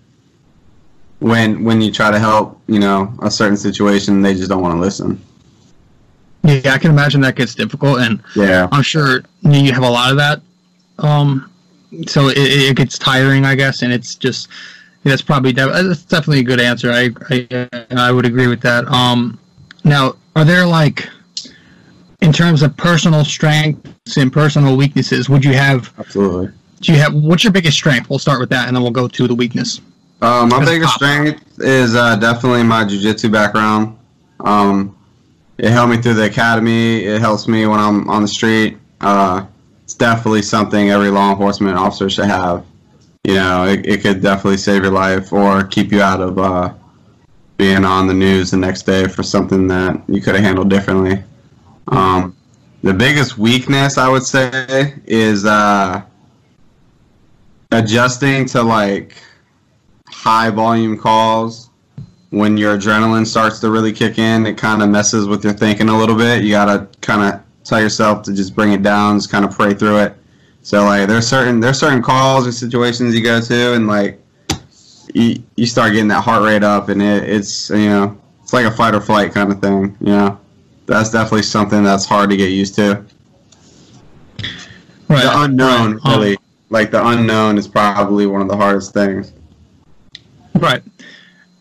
when 1.21 1.63
when 1.63 1.81
you 1.81 1.93
try 1.93 2.11
to 2.11 2.19
help 2.19 2.61
you 2.67 2.79
know 2.79 3.13
a 3.23 3.31
certain 3.31 3.57
situation 3.57 4.23
they 4.23 4.35
just 4.35 4.49
don't 4.49 4.63
want 4.63 4.75
to 4.75 4.81
listen 4.81 5.21
Yeah, 6.43 6.75
I 6.75 6.79
can 6.79 6.91
imagine 6.91 7.21
that 7.23 7.37
gets 7.37 7.55
difficult, 7.55 8.01
and 8.01 8.23
yeah 8.35 8.69
I'm 8.73 8.83
sure 8.83 9.23
you 9.43 9.73
have 9.73 9.83
a 9.83 9.91
lot 9.91 10.11
of 10.11 10.17
that. 10.17 10.43
Um, 10.99 11.51
so 12.07 12.29
it, 12.29 12.37
it 12.39 12.77
gets 12.77 12.99
tiring, 12.99 13.45
I 13.45 13.55
guess, 13.55 13.83
and 13.83 13.93
it's 13.93 14.15
just 14.15 14.49
that's 15.05 15.23
probably 15.23 15.53
that's 15.53 16.05
definitely 16.05 16.41
a 16.41 16.45
good 16.45 16.61
answer. 16.61 16.91
I, 16.91 17.11
I 17.31 17.87
I 17.91 18.13
would 18.13 18.27
agree 18.27 18.47
with 18.47 18.61
that. 18.63 18.87
Um, 18.89 19.39
now, 19.85 20.17
are 20.35 20.45
there 20.45 20.67
like 20.67 21.09
in 22.21 22.33
terms 22.33 22.63
of 22.63 22.77
personal 22.77 23.25
strengths 23.25 24.17
and 24.17 24.33
personal 24.33 24.77
weaknesses? 24.77 25.29
Would 25.29 25.45
you 25.45 25.55
have 25.55 25.93
absolutely 25.99 26.53
do 26.81 26.93
you 26.93 26.99
have 26.99 27.15
what's 27.15 27.45
your 27.45 27.53
biggest 27.53 27.77
strength? 27.77 28.11
We'll 28.11 28.19
start 28.19 28.41
with 28.41 28.51
that, 28.51 28.69
and 28.69 28.77
then 28.77 28.83
we'll 28.83 28.93
go 28.93 29.09
to 29.09 29.27
the 29.27 29.35
weakness. 29.35 29.81
Uh, 30.21 30.47
my 30.47 30.65
biggest 30.65 30.95
strength 30.95 31.43
is 31.59 31.95
uh, 31.95 32.17
definitely 32.17 32.63
my 32.63 32.85
jujitsu 32.85 33.31
background. 33.31 33.99
Um, 34.41 34.97
it 35.59 35.71
helped 35.71 35.91
me 35.91 36.03
through 36.03 36.15
the 36.15 36.25
academy. 36.25 37.05
It 37.05 37.21
helps 37.21 37.49
me 37.49 37.67
when 37.67 37.81
I'm 37.81 38.09
on 38.09 38.23
the 38.23 38.29
street. 38.29 38.79
Uh, 39.01 39.47
definitely 39.97 40.43
something 40.43 40.91
every 40.91 41.11
law 41.11 41.31
enforcement 41.31 41.77
officer 41.77 42.09
should 42.09 42.27
have. 42.27 42.65
You 43.25 43.35
know, 43.35 43.65
it, 43.67 43.87
it 43.87 44.03
could 44.03 44.23
definitely 44.23 44.59
save 44.59 44.83
your 44.83 44.93
life 44.93 45.33
or 45.33 45.65
keep 45.65 45.91
you 45.91 46.01
out 46.01 46.21
of 46.21 46.39
uh, 46.39 46.73
being 47.57 47.85
on 47.85 48.07
the 48.07 48.15
news 48.15 48.51
the 48.51 48.57
next 48.57 48.83
day 48.83 49.09
for 49.09 49.23
something 49.23 49.67
that 49.69 50.03
you 50.09 50.21
could 50.21 50.35
have 50.35 50.45
handled 50.45 50.71
differently. 50.71 51.23
Um, 51.89 52.37
the 52.83 52.95
biggest 52.95 53.39
weakness 53.39 53.99
I 53.99 54.09
would 54.09 54.25
say 54.25 54.95
is 55.07 55.45
uh, 55.45 56.03
adjusting 57.73 58.47
to 58.47 58.63
like 58.63 59.17
high 60.09 60.51
volume 60.51 60.97
calls 60.97 61.71
when 62.31 62.57
your 62.57 62.77
adrenaline 62.77 63.27
starts 63.27 63.61
to 63.61 63.71
really 63.71 63.93
kick 63.93 64.19
in 64.19 64.47
it 64.47 64.57
kind 64.57 64.83
of 64.83 64.89
messes 64.89 65.27
with 65.27 65.45
your 65.45 65.53
thinking 65.53 65.89
a 65.89 65.97
little 65.97 66.17
bit 66.17 66.43
you 66.43 66.51
gotta 66.51 66.89
kind 67.01 67.23
of 67.23 67.43
tell 67.67 67.81
yourself 67.81 68.23
to 68.23 68.33
just 68.33 68.55
bring 68.55 68.73
it 68.73 68.83
down 68.83 69.19
just 69.19 69.31
kind 69.31 69.45
of 69.45 69.51
pray 69.51 69.75
through 69.75 69.99
it 69.99 70.15
so 70.63 70.85
like 70.85 71.09
there's 71.09 71.27
certain 71.27 71.59
there's 71.61 71.79
certain 71.79 72.03
calls 72.03 72.47
or 72.47 72.53
situations 72.53 73.15
you 73.15 73.23
go 73.23 73.41
to 73.41 73.75
and 73.75 73.87
like 73.87 74.21
you, 75.15 75.43
you 75.57 75.67
start 75.67 75.93
getting 75.93 76.09
that 76.09 76.23
heart 76.23 76.43
rate 76.43 76.63
up 76.63 76.89
and 76.89 77.01
it, 77.03 77.25
it's 77.29 77.71
you 77.71 77.89
know 77.89 78.17
it's 78.43 78.53
like 78.53 78.67
a 78.67 78.71
fight 78.71 78.95
or 78.95 79.01
flight 79.01 79.33
kind 79.33 79.51
of 79.51 79.61
thing 79.61 79.97
you 80.01 80.07
know 80.07 80.39
that's 80.87 81.11
definitely 81.11 81.43
something 81.43 81.83
that's 81.83 82.05
hard 82.05 82.31
to 82.31 82.37
get 82.37 82.51
used 82.51 82.75
to 82.77 83.05
Right. 85.09 85.23
the 85.23 85.43
unknown 85.43 86.01
Um, 86.05 86.21
really 86.21 86.37
like 86.71 86.91
the 86.91 87.05
unknown 87.07 87.59
is 87.59 87.69
probably 87.69 88.27
one 88.27 88.43
of 88.43 88.49
the 88.49 88.57
hardest 88.57 88.93
things 88.93 89.33
Right. 90.55 90.83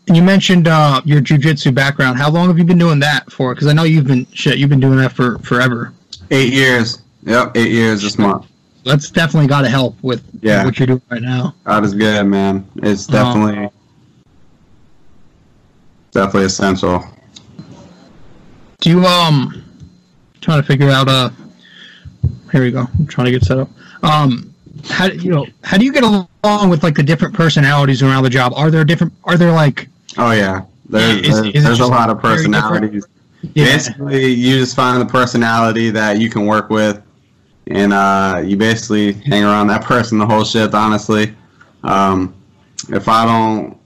you 0.06 0.22
mentioned 0.22 0.68
uh, 0.68 1.00
your 1.04 1.20
jujitsu 1.20 1.74
background. 1.74 2.16
How 2.18 2.30
long 2.30 2.46
have 2.48 2.58
you 2.58 2.64
been 2.64 2.78
doing 2.78 2.98
that 3.00 3.30
for? 3.30 3.54
Because 3.54 3.66
I 3.68 3.72
know 3.72 3.82
you've 3.82 4.06
been 4.06 4.26
shit. 4.32 4.56
You've 4.58 4.70
been 4.70 4.80
doing 4.80 4.96
that 4.98 5.12
for 5.12 5.38
forever. 5.40 5.92
Eight 6.30 6.52
years. 6.52 7.02
Yep, 7.24 7.52
eight 7.56 7.70
years 7.72 8.02
this 8.02 8.18
month. 8.18 8.46
That's 8.84 9.10
definitely 9.10 9.48
got 9.48 9.62
to 9.62 9.68
help 9.68 10.00
with 10.02 10.22
Yeah. 10.42 10.64
what 10.64 10.78
you're 10.78 10.86
doing 10.86 11.02
right 11.10 11.22
now. 11.22 11.54
God 11.64 11.84
is 11.84 11.92
good, 11.94 12.24
man. 12.24 12.64
It's 12.76 13.06
definitely 13.06 13.68
definitely 16.12 16.44
essential. 16.46 17.04
Do 18.80 18.90
you 18.90 19.04
um 19.04 19.62
trying 20.40 20.60
to 20.60 20.66
figure 20.66 20.90
out 20.90 21.08
uh 21.08 21.30
here 22.52 22.62
we 22.62 22.70
go. 22.70 22.86
I'm 22.98 23.06
trying 23.06 23.26
to 23.26 23.30
get 23.32 23.42
set 23.42 23.58
up. 23.58 23.68
Um 24.02 24.52
how 24.88 25.06
you 25.06 25.30
know 25.30 25.46
how 25.64 25.76
do 25.78 25.84
you 25.84 25.92
get 25.92 26.04
along 26.04 26.68
with 26.68 26.82
like 26.82 26.94
the 26.94 27.02
different 27.02 27.34
personalities 27.34 28.02
around 28.02 28.22
the 28.22 28.30
job? 28.30 28.52
Are 28.54 28.70
there 28.70 28.84
different 28.84 29.12
are 29.24 29.36
there 29.36 29.52
like 29.52 29.88
Oh 30.18 30.30
yeah, 30.30 30.62
there's 30.88 31.16
Is- 31.26 31.34
there's, 31.42 31.54
is 31.54 31.64
there's 31.64 31.80
a 31.80 31.86
lot 31.86 32.08
of 32.10 32.20
personalities. 32.20 33.04
Yeah, 33.42 33.64
Basically, 33.64 34.32
you 34.32 34.58
just 34.58 34.74
find 34.76 35.00
the 35.00 35.06
personality 35.06 35.90
that 35.90 36.18
you 36.18 36.28
can 36.30 36.46
work 36.46 36.70
with, 36.70 37.02
and 37.68 37.92
uh, 37.92 38.42
you 38.44 38.56
basically 38.56 39.12
hang 39.12 39.44
around 39.44 39.68
that 39.68 39.82
person 39.84 40.18
the 40.18 40.26
whole 40.26 40.44
shift. 40.44 40.74
Honestly, 40.74 41.34
um, 41.82 42.34
if 42.90 43.08
I 43.08 43.24
don't 43.24 43.78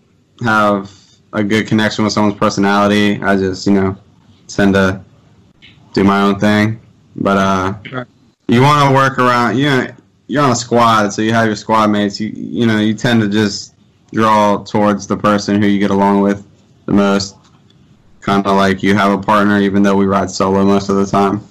have 0.45 0.91
a 1.33 1.43
good 1.43 1.67
connection 1.67 2.05
with 2.05 2.13
someone's 2.13 2.39
personality, 2.39 3.21
I 3.23 3.37
just 3.37 3.67
you 3.67 3.73
know 3.75 3.97
tend 4.49 4.75
to 4.75 5.01
do 5.93 6.05
my 6.05 6.23
own 6.23 6.39
thing. 6.39 6.81
But 7.17 7.37
uh, 7.39 7.75
Right. 7.91 8.07
you 8.49 8.63
want 8.63 8.89
to 8.89 8.95
work 8.95 9.19
around. 9.19 9.59
You 9.59 9.65
know, 9.67 9.87
you're 10.27 10.43
on 10.43 10.51
a 10.51 10.57
squad, 10.57 11.11
so 11.13 11.23
you 11.23 11.33
have 11.33 11.47
your 11.47 11.57
squad 11.57 11.89
mates. 11.89 12.21
You 12.21 12.29
you 12.35 12.67
know 12.67 12.79
you 12.79 12.95
tend 12.95 13.21
to 13.23 13.29
just 13.29 13.75
draw 14.13 14.63
towards 14.65 15.07
the 15.07 15.17
person 15.17 15.61
who 15.61 15.69
you 15.69 15.79
get 15.79 15.91
along 15.91 16.21
with 16.21 16.47
the 16.87 16.93
most. 16.93 17.37
Kind 18.21 18.47
of 18.47 18.57
like 18.57 18.83
you 18.83 18.95
have 18.95 19.13
a 19.13 19.23
partner, 19.23 19.61
even 19.61 19.83
though 19.83 19.97
we 19.97 20.07
ride 20.07 20.31
solo 20.31 20.65
most 20.65 20.89
of 20.89 20.97
the 20.97 21.07
time. 21.07 21.43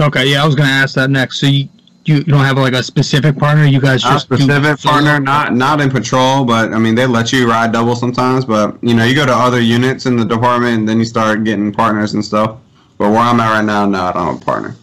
Okay, 0.00 0.26
yeah, 0.26 0.42
I 0.42 0.46
was 0.46 0.54
gonna 0.54 0.68
ask 0.68 0.94
that 0.96 1.10
next. 1.10 1.40
So 1.40 1.46
you 1.46 1.68
you, 2.06 2.22
don't 2.22 2.44
have 2.44 2.56
like 2.56 2.74
a 2.74 2.82
specific 2.82 3.36
partner, 3.36 3.64
you 3.64 3.80
guys 3.80 4.04
Not 4.04 4.12
just 4.12 4.26
specific 4.26 4.78
solo? 4.78 4.92
partner, 4.92 5.20
not 5.20 5.54
not 5.54 5.80
in 5.80 5.90
patrol, 5.90 6.44
but 6.44 6.72
I 6.72 6.78
mean 6.78 6.94
they 6.94 7.06
let 7.06 7.32
you 7.32 7.48
ride 7.48 7.72
double 7.72 7.96
sometimes. 7.96 8.44
But 8.44 8.76
you 8.82 8.94
know 8.94 9.04
you 9.04 9.14
go 9.14 9.26
to 9.26 9.34
other 9.34 9.60
units 9.60 10.06
in 10.06 10.16
the 10.16 10.24
department, 10.24 10.80
and 10.80 10.88
then 10.88 10.98
you 10.98 11.04
start 11.04 11.44
getting 11.44 11.72
partners 11.72 12.14
and 12.14 12.24
stuff. 12.24 12.58
But 12.98 13.10
where 13.10 13.20
I'm 13.20 13.40
at 13.40 13.52
right 13.52 13.64
now, 13.64 13.86
no, 13.86 14.04
I 14.04 14.12
don't 14.12 14.26
have 14.26 14.42
a 14.42 14.44
partner. 14.44 14.76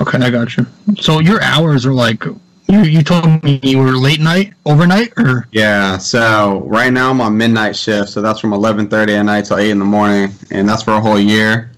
Okay, 0.00 0.18
I 0.18 0.30
got 0.30 0.56
you. 0.56 0.66
So 1.00 1.20
your 1.20 1.42
hours 1.42 1.86
are 1.86 1.92
like 1.92 2.24
you 2.72 2.80
you 2.84 3.02
told 3.02 3.42
me 3.44 3.60
you 3.62 3.78
were 3.78 3.92
late 3.92 4.20
night, 4.20 4.54
overnight 4.64 5.12
or 5.18 5.46
Yeah, 5.52 5.98
so 5.98 6.62
right 6.66 6.92
now 6.92 7.10
I'm 7.10 7.20
on 7.20 7.36
midnight 7.36 7.76
shift, 7.76 8.08
so 8.08 8.22
that's 8.22 8.40
from 8.40 8.52
11:30 8.52 9.12
at 9.18 9.22
night 9.22 9.44
till 9.44 9.58
8 9.58 9.70
in 9.70 9.78
the 9.78 9.84
morning, 9.84 10.32
and 10.50 10.66
that's 10.68 10.82
for 10.82 10.92
a 10.94 11.00
whole 11.00 11.20
year. 11.20 11.70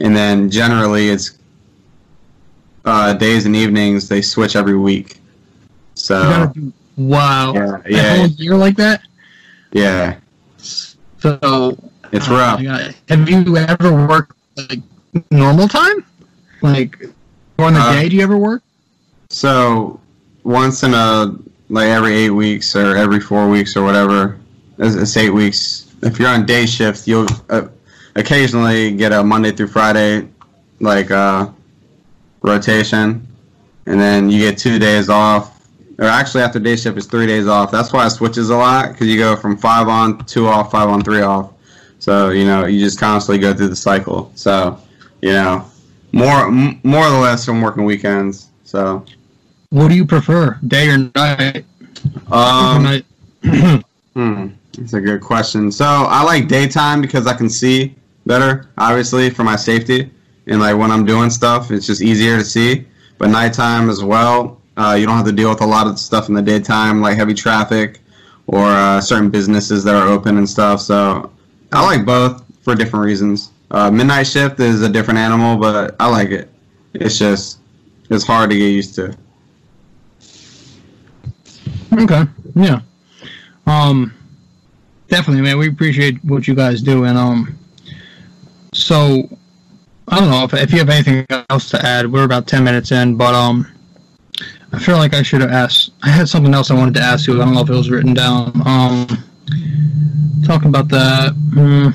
And 0.00 0.14
then 0.14 0.50
generally 0.50 1.08
it's 1.08 1.38
uh, 2.84 3.14
days 3.14 3.46
and 3.46 3.56
evenings 3.56 4.08
they 4.08 4.20
switch 4.20 4.56
every 4.56 4.76
week. 4.76 5.18
So 5.94 6.52
do 6.54 6.72
wow. 6.98 7.54
yeah, 7.54 7.76
A 7.86 7.92
yeah, 7.92 8.16
whole 8.16 8.26
year 8.26 8.54
like 8.56 8.76
that? 8.76 9.00
yeah, 9.72 10.16
So 10.58 11.78
it's 12.12 12.28
Oh 12.28 12.36
rough. 12.36 12.62
God. 12.62 12.94
Have 13.08 13.28
you 13.30 13.56
ever 13.56 14.06
worked 14.06 14.36
like 14.68 14.80
normal 15.30 15.68
time? 15.68 16.04
Like 16.60 16.98
during 17.56 17.74
the 17.74 17.80
Uh, 17.80 17.92
day? 17.94 18.08
Do 18.08 18.16
you 18.16 18.22
ever 18.22 18.36
work? 18.36 18.62
So 19.30 20.00
once 20.44 20.82
in 20.82 20.94
a 20.94 21.34
like 21.70 21.88
every 21.88 22.14
eight 22.14 22.30
weeks 22.30 22.76
or 22.76 22.96
every 22.96 23.18
four 23.18 23.48
weeks 23.48 23.76
or 23.76 23.82
whatever, 23.82 24.38
it's, 24.78 24.94
it's 24.94 25.16
eight 25.16 25.30
weeks. 25.30 25.92
If 26.02 26.18
you're 26.18 26.28
on 26.28 26.46
day 26.46 26.66
shift, 26.66 27.08
you'll 27.08 27.26
uh, 27.48 27.68
occasionally 28.14 28.92
get 28.92 29.12
a 29.12 29.24
Monday 29.24 29.50
through 29.50 29.68
Friday 29.68 30.28
like 30.80 31.10
uh, 31.10 31.48
rotation, 32.42 33.26
and 33.86 34.00
then 34.00 34.30
you 34.30 34.38
get 34.38 34.58
two 34.58 34.78
days 34.78 35.08
off. 35.08 35.50
Or 35.98 36.06
actually, 36.06 36.42
after 36.42 36.58
day 36.58 36.76
shift, 36.76 36.98
is 36.98 37.06
three 37.06 37.26
days 37.26 37.46
off. 37.46 37.70
That's 37.70 37.92
why 37.92 38.06
it 38.06 38.10
switches 38.10 38.50
a 38.50 38.56
lot 38.56 38.92
because 38.92 39.06
you 39.06 39.16
go 39.16 39.36
from 39.36 39.56
five 39.56 39.88
on, 39.88 40.24
two 40.26 40.46
off, 40.46 40.70
five 40.72 40.88
on, 40.88 41.02
three 41.02 41.22
off. 41.22 41.52
So 41.98 42.30
you 42.30 42.44
know 42.44 42.66
you 42.66 42.80
just 42.80 43.00
constantly 43.00 43.40
go 43.40 43.54
through 43.54 43.68
the 43.68 43.76
cycle. 43.76 44.30
So 44.34 44.78
you 45.22 45.32
know 45.32 45.64
more 46.12 46.48
m- 46.48 46.80
more 46.82 47.06
or 47.06 47.20
less 47.20 47.48
I'm 47.48 47.62
working 47.62 47.84
weekends. 47.84 48.48
So 48.64 49.04
What 49.74 49.88
do 49.88 49.96
you 49.96 50.06
prefer, 50.06 50.56
day 50.68 50.88
or 50.88 50.98
night? 51.16 51.64
um, 52.30 52.84
night. 52.84 53.04
hmm, 54.14 54.46
that's 54.78 54.92
a 54.92 55.00
good 55.00 55.20
question. 55.20 55.72
So 55.72 55.84
I 55.84 56.22
like 56.22 56.46
daytime 56.46 57.00
because 57.00 57.26
I 57.26 57.34
can 57.34 57.50
see 57.50 57.96
better, 58.24 58.68
obviously 58.78 59.30
for 59.30 59.42
my 59.42 59.56
safety, 59.56 60.12
and 60.46 60.60
like 60.60 60.76
when 60.76 60.92
I'm 60.92 61.04
doing 61.04 61.28
stuff, 61.28 61.72
it's 61.72 61.88
just 61.88 62.02
easier 62.02 62.38
to 62.38 62.44
see. 62.44 62.86
But 63.18 63.30
nighttime 63.30 63.90
as 63.90 64.04
well, 64.04 64.60
uh, 64.76 64.94
you 64.96 65.06
don't 65.06 65.16
have 65.16 65.26
to 65.26 65.32
deal 65.32 65.48
with 65.48 65.60
a 65.60 65.66
lot 65.66 65.88
of 65.88 65.98
stuff 65.98 66.28
in 66.28 66.36
the 66.36 66.42
daytime, 66.42 67.00
like 67.00 67.16
heavy 67.16 67.34
traffic 67.34 67.98
or 68.46 68.66
uh, 68.66 69.00
certain 69.00 69.28
businesses 69.28 69.82
that 69.82 69.96
are 69.96 70.06
open 70.06 70.38
and 70.38 70.48
stuff. 70.48 70.82
So 70.82 71.32
I 71.72 71.84
like 71.84 72.06
both 72.06 72.44
for 72.62 72.76
different 72.76 73.06
reasons. 73.06 73.50
Uh, 73.72 73.90
midnight 73.90 74.28
shift 74.28 74.60
is 74.60 74.82
a 74.82 74.88
different 74.88 75.18
animal, 75.18 75.56
but 75.56 75.96
I 75.98 76.08
like 76.08 76.28
it. 76.28 76.48
It's 76.92 77.18
just 77.18 77.58
it's 78.08 78.24
hard 78.24 78.50
to 78.50 78.56
get 78.56 78.68
used 78.68 78.94
to. 78.94 79.16
Okay. 81.94 82.24
Yeah. 82.54 82.80
Um 83.66 84.12
definitely 85.08 85.42
man, 85.42 85.58
we 85.58 85.68
appreciate 85.68 86.22
what 86.24 86.46
you 86.48 86.54
guys 86.54 86.82
do 86.82 87.04
and 87.04 87.16
um 87.16 87.58
so 88.72 89.28
I 90.08 90.18
don't 90.18 90.30
know 90.30 90.44
if, 90.44 90.54
if 90.54 90.72
you 90.72 90.78
have 90.78 90.90
anything 90.90 91.24
else 91.48 91.70
to 91.70 91.84
add. 91.84 92.10
We're 92.10 92.24
about 92.24 92.46
10 92.46 92.64
minutes 92.64 92.92
in, 92.92 93.16
but 93.16 93.34
um 93.34 93.70
I 94.72 94.78
feel 94.78 94.96
like 94.96 95.14
I 95.14 95.22
should 95.22 95.40
have 95.40 95.50
asked 95.50 95.92
I 96.02 96.08
had 96.08 96.28
something 96.28 96.52
else 96.52 96.70
I 96.70 96.74
wanted 96.74 96.94
to 96.94 97.00
ask 97.00 97.26
you. 97.26 97.40
I 97.40 97.44
don't 97.44 97.54
know 97.54 97.62
if 97.62 97.70
it 97.70 97.74
was 97.74 97.90
written 97.90 98.14
down. 98.14 98.60
Um 98.66 99.06
talking 100.44 100.68
about 100.68 100.88
that. 100.88 101.32
hmm. 101.32 101.88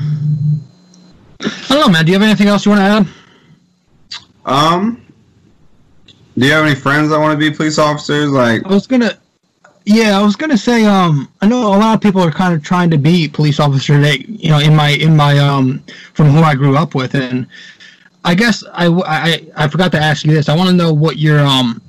I 1.42 1.48
don't 1.70 1.82
know, 1.82 1.90
man. 1.90 2.06
Do 2.06 2.12
you 2.12 2.20
have 2.20 2.28
anything 2.28 2.48
else 2.48 2.66
you 2.66 2.72
want 2.72 2.82
to 2.82 2.86
add? 2.86 3.08
Um, 4.46 5.06
do 6.38 6.46
you 6.46 6.52
have 6.52 6.66
any 6.66 6.76
friends 6.76 7.10
that 7.10 7.20
want 7.20 7.40
to 7.40 7.50
be 7.50 7.56
police 7.56 7.78
officers? 7.78 8.32
Like, 8.32 8.66
I 8.66 8.70
was 8.70 8.88
gonna, 8.88 9.18
yeah, 9.90 10.20
I 10.20 10.22
was 10.22 10.36
gonna 10.36 10.58
say, 10.58 10.86
um, 10.86 11.28
I 11.42 11.48
know 11.48 11.62
a 11.74 11.74
lot 11.76 11.96
of 11.96 12.02
people 12.02 12.22
are 12.22 12.30
kind 12.30 12.54
of 12.54 12.64
trying 12.64 12.92
to 12.92 12.98
be 13.00 13.28
police 13.28 13.60
officer 13.60 13.94
today. 13.94 14.24
You 14.28 14.52
know, 14.52 14.60
in 14.60 14.76
my 14.76 14.90
in 14.90 15.16
my 15.16 15.40
um, 15.40 15.84
from 16.14 16.28
who 16.28 16.42
I 16.42 16.54
grew 16.54 16.78
up 16.78 16.94
with, 16.94 17.16
and 17.16 17.48
I 18.24 18.36
guess 18.36 18.64
I 18.72 18.86
I 18.86 19.42
I 19.58 19.68
forgot 19.68 19.92
to 19.94 20.00
ask 20.00 20.24
you 20.24 20.32
this. 20.32 20.48
I 20.48 20.56
want 20.56 20.70
to 20.70 20.76
know 20.76 20.94
what 20.94 21.18
your 21.18 21.40
um, 21.40 21.82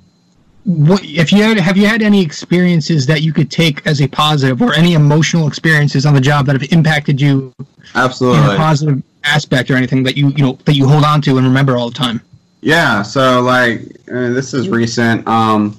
what 0.65 1.05
if 1.05 1.31
you 1.31 1.43
had 1.43 1.59
have 1.59 1.77
you 1.77 1.87
had 1.87 2.01
any 2.01 2.23
experiences 2.23 3.05
that 3.05 3.21
you 3.21 3.35
could 3.35 3.51
take 3.51 3.87
as 3.87 4.01
a 4.01 4.09
positive, 4.09 4.63
or 4.63 4.73
any 4.73 4.95
emotional 4.95 5.47
experiences 5.47 6.07
on 6.07 6.15
the 6.15 6.23
job 6.23 6.47
that 6.47 6.59
have 6.59 6.73
impacted 6.73 7.21
you 7.21 7.53
in 7.59 7.67
a 7.95 7.99
absolutely. 7.99 8.57
positive 8.57 9.03
aspect, 9.25 9.71
or 9.71 9.77
anything 9.77 10.03
that 10.05 10.17
you 10.17 10.29
you 10.31 10.43
know 10.43 10.59
that 10.65 10.75
you 10.75 10.89
hold 10.89 11.05
on 11.05 11.21
to 11.21 11.37
and 11.37 11.47
remember 11.47 11.77
all 11.77 11.91
the 11.91 11.99
time. 11.99 12.23
Yeah. 12.63 13.03
So, 13.03 13.43
like, 13.43 13.83
uh, 14.11 14.31
this 14.31 14.55
is 14.55 14.71
recent. 14.71 15.29
Um, 15.29 15.79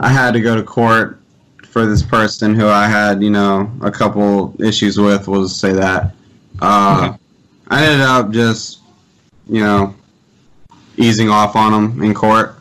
I 0.00 0.08
had 0.08 0.32
to 0.32 0.40
go 0.40 0.56
to 0.56 0.62
court 0.62 1.20
for 1.76 1.84
this 1.84 2.02
person 2.02 2.54
who 2.54 2.68
I 2.68 2.88
had, 2.88 3.22
you 3.22 3.28
know, 3.28 3.70
a 3.82 3.90
couple 3.90 4.56
issues 4.58 4.96
with. 4.96 5.28
We'll 5.28 5.42
just 5.42 5.60
say 5.60 5.74
that. 5.74 6.14
Uh, 6.58 7.08
Okay. 7.10 7.18
I 7.68 7.84
ended 7.84 8.00
up 8.00 8.30
just, 8.30 8.80
you 9.46 9.60
know, 9.60 9.94
easing 10.96 11.28
off 11.28 11.54
on 11.54 11.74
him 11.74 12.02
in 12.02 12.14
court, 12.14 12.54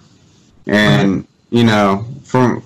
and 0.67 1.25
you 1.49 1.63
know, 1.63 2.05
from 2.25 2.61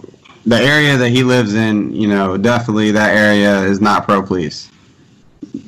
the 0.48 0.56
area 0.56 0.98
that 0.98 1.10
he 1.10 1.22
lives 1.22 1.54
in, 1.54 1.94
you 1.94 2.08
know, 2.08 2.36
definitely 2.36 2.90
that 2.94 3.16
area 3.16 3.62
is 3.62 3.80
not 3.80 4.06
pro 4.06 4.24
police 4.24 4.72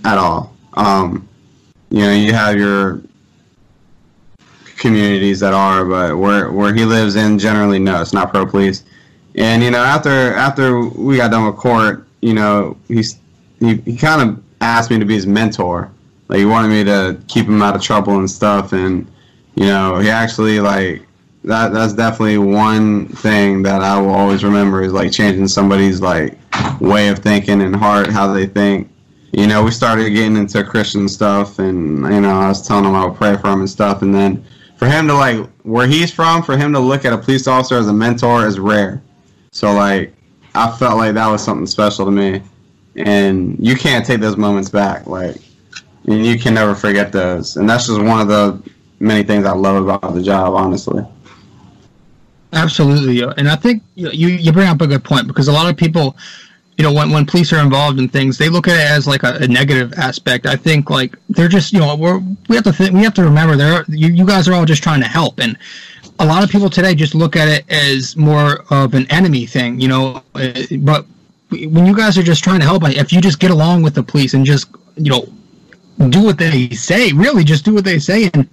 at 0.04 0.18
all. 0.18 0.52
Um, 0.74 1.30
you 1.92 2.00
know, 2.00 2.12
you 2.12 2.34
have 2.34 2.58
your 2.58 3.04
communities 4.78 5.42
that 5.42 5.54
are, 5.54 5.86
but 5.86 6.18
where 6.18 6.52
where 6.52 6.74
he 6.74 6.86
lives 6.86 7.18
in, 7.18 7.38
generally, 7.38 7.78
no, 7.78 8.02
it's 8.02 8.14
not 8.14 8.34
pro 8.34 8.48
police. 8.48 8.84
And 9.36 9.64
you 9.64 9.72
know, 9.72 9.84
after 9.84 10.34
after 10.34 10.80
we 10.80 11.18
got 11.18 11.32
done 11.32 11.46
with 11.46 11.56
court, 11.56 12.08
you 12.22 12.34
know, 12.34 12.78
he's 12.88 13.20
he, 13.60 13.76
he 13.78 13.96
kind 13.96 14.30
of 14.30 14.44
asked 14.62 14.92
me 14.92 15.00
to 15.00 15.06
be 15.06 15.16
his 15.16 15.28
mentor. 15.28 15.92
Like 16.28 16.40
he 16.40 16.46
wanted 16.46 16.70
me 16.70 16.84
to 16.86 17.20
keep 17.28 17.46
him 17.46 17.62
out 17.62 17.76
of 17.76 17.82
trouble 17.82 18.18
and 18.18 18.30
stuff. 18.30 18.74
And 18.74 19.10
you 19.56 19.66
know, 19.66 20.00
he 20.00 20.10
actually 20.10 20.60
like 20.60 21.06
that. 21.44 21.74
That's 21.74 21.94
definitely 21.94 22.38
one 22.38 23.08
thing 23.08 23.64
that 23.64 23.82
I 23.82 24.00
will 24.00 24.12
always 24.12 24.44
remember 24.44 24.84
is 24.84 24.94
like 24.94 25.12
changing 25.12 25.48
somebody's 25.48 26.02
like 26.02 26.38
way 26.80 27.10
of 27.10 27.20
thinking 27.20 27.62
and 27.62 27.76
heart, 27.76 28.08
how 28.08 28.32
they 28.32 28.48
think. 28.48 28.90
You 29.34 29.48
know, 29.48 29.64
we 29.64 29.72
started 29.72 30.10
getting 30.10 30.36
into 30.36 30.62
Christian 30.64 31.08
stuff, 31.08 31.60
and 31.60 32.00
you 32.14 32.20
know, 32.20 32.42
I 32.42 32.50
was 32.50 32.68
telling 32.68 32.84
him 32.84 32.96
I 32.96 33.06
would 33.06 33.16
pray 33.16 33.38
for 33.38 33.48
him 33.48 33.62
and 33.62 33.70
stuff, 33.70 34.02
and 34.02 34.14
then 34.14 34.44
for 34.76 34.88
him 34.88 35.08
to 35.08 35.14
like 35.14 35.48
where 35.64 35.88
he's 35.88 36.12
from, 36.12 36.44
for 36.44 36.58
him 36.58 36.74
to 36.74 36.80
look 36.80 37.06
at 37.06 37.14
a 37.14 37.18
police 37.18 37.48
officer 37.48 37.78
as 37.78 37.88
a 37.88 37.94
mentor 37.94 38.46
is 38.46 38.60
rare. 38.60 39.02
So 39.54 39.74
like, 39.74 40.14
I 40.56 40.72
felt 40.78 40.98
like 40.98 41.14
that 41.16 41.28
was 41.28 41.44
something 41.44 41.68
special 41.68 42.06
to 42.06 42.12
me, 42.12 42.42
and 42.96 43.58
you 43.60 43.76
can't 43.76 44.06
take 44.06 44.22
those 44.22 44.38
moments 44.38 44.70
back. 44.70 45.08
Like, 45.08 45.38
and 46.08 46.26
you 46.26 46.40
can 46.40 46.54
never 46.54 46.74
forget 46.74 47.12
those. 47.12 47.58
And 47.58 47.70
that's 47.70 47.88
just 47.88 48.02
one 48.02 48.22
of 48.22 48.30
the 48.30 48.62
many 49.02 49.24
things 49.24 49.46
I 49.46 49.52
love 49.52 49.84
about 49.84 50.14
the 50.14 50.24
job, 50.24 50.54
honestly. 50.54 51.04
Absolutely, 52.54 53.24
uh, 53.24 53.34
and 53.38 53.50
I 53.50 53.58
think 53.58 53.84
you 53.96 54.10
you 54.10 54.54
bring 54.54 54.70
up 54.70 54.80
a 54.80 54.88
good 54.88 55.04
point 55.04 55.28
because 55.28 55.50
a 55.50 55.54
lot 55.54 55.70
of 55.70 55.76
people, 55.76 56.16
you 56.78 56.84
know, 56.84 56.94
when 56.94 57.12
when 57.12 57.26
police 57.26 57.52
are 57.52 57.60
involved 57.60 58.00
in 58.00 58.08
things, 58.08 58.38
they 58.38 58.48
look 58.48 58.70
at 58.70 58.76
it 58.76 58.90
as 58.90 59.06
like 59.06 59.24
a, 59.24 59.36
a 59.36 59.48
negative 59.48 59.94
aspect. 59.94 60.46
I 60.46 60.56
think 60.56 60.90
like 60.90 61.18
they're 61.30 61.50
just 61.50 61.74
you 61.74 61.80
know 61.80 61.96
we're 61.98 62.20
we 62.48 62.56
have 62.56 62.64
to 62.66 62.74
think, 62.74 62.94
we 62.94 63.04
have 63.04 63.14
to 63.16 63.24
remember 63.24 63.58
there 63.58 63.84
you 63.90 64.08
you 64.08 64.26
guys 64.26 64.48
are 64.48 64.54
all 64.54 64.66
just 64.66 64.84
trying 64.84 65.02
to 65.02 65.08
help, 65.08 65.40
and 65.40 65.58
a 66.22 66.26
lot 66.26 66.44
of 66.44 66.50
people 66.50 66.70
today 66.70 66.94
just 66.96 67.16
look 67.16 67.36
at 67.36 67.48
it 67.48 67.66
as 67.70 68.16
more 68.16 68.64
of 68.70 68.94
an 68.94 69.06
enemy 69.12 69.46
thing, 69.46 69.80
you 69.80 69.88
know. 69.88 70.24
uh, 70.36 70.54
But 70.80 71.06
when 71.50 71.86
you 71.86 71.96
guys 71.96 72.18
are 72.18 72.24
just 72.24 72.44
trying 72.44 72.60
to 72.60 72.66
help, 72.66 72.84
if 72.88 73.12
you 73.12 73.20
just 73.22 73.40
get 73.40 73.52
along 73.52 73.82
with 73.82 73.96
the 73.96 74.04
police 74.04 74.34
and 74.36 74.46
just 74.46 74.70
you 74.96 75.10
know 75.12 75.28
do 76.10 76.22
what 76.24 76.38
they 76.38 76.70
say, 76.70 77.12
really 77.12 77.44
just 77.44 77.66
do 77.66 77.74
what 77.74 77.84
they 77.84 78.00
say 78.00 78.30
and 78.34 78.48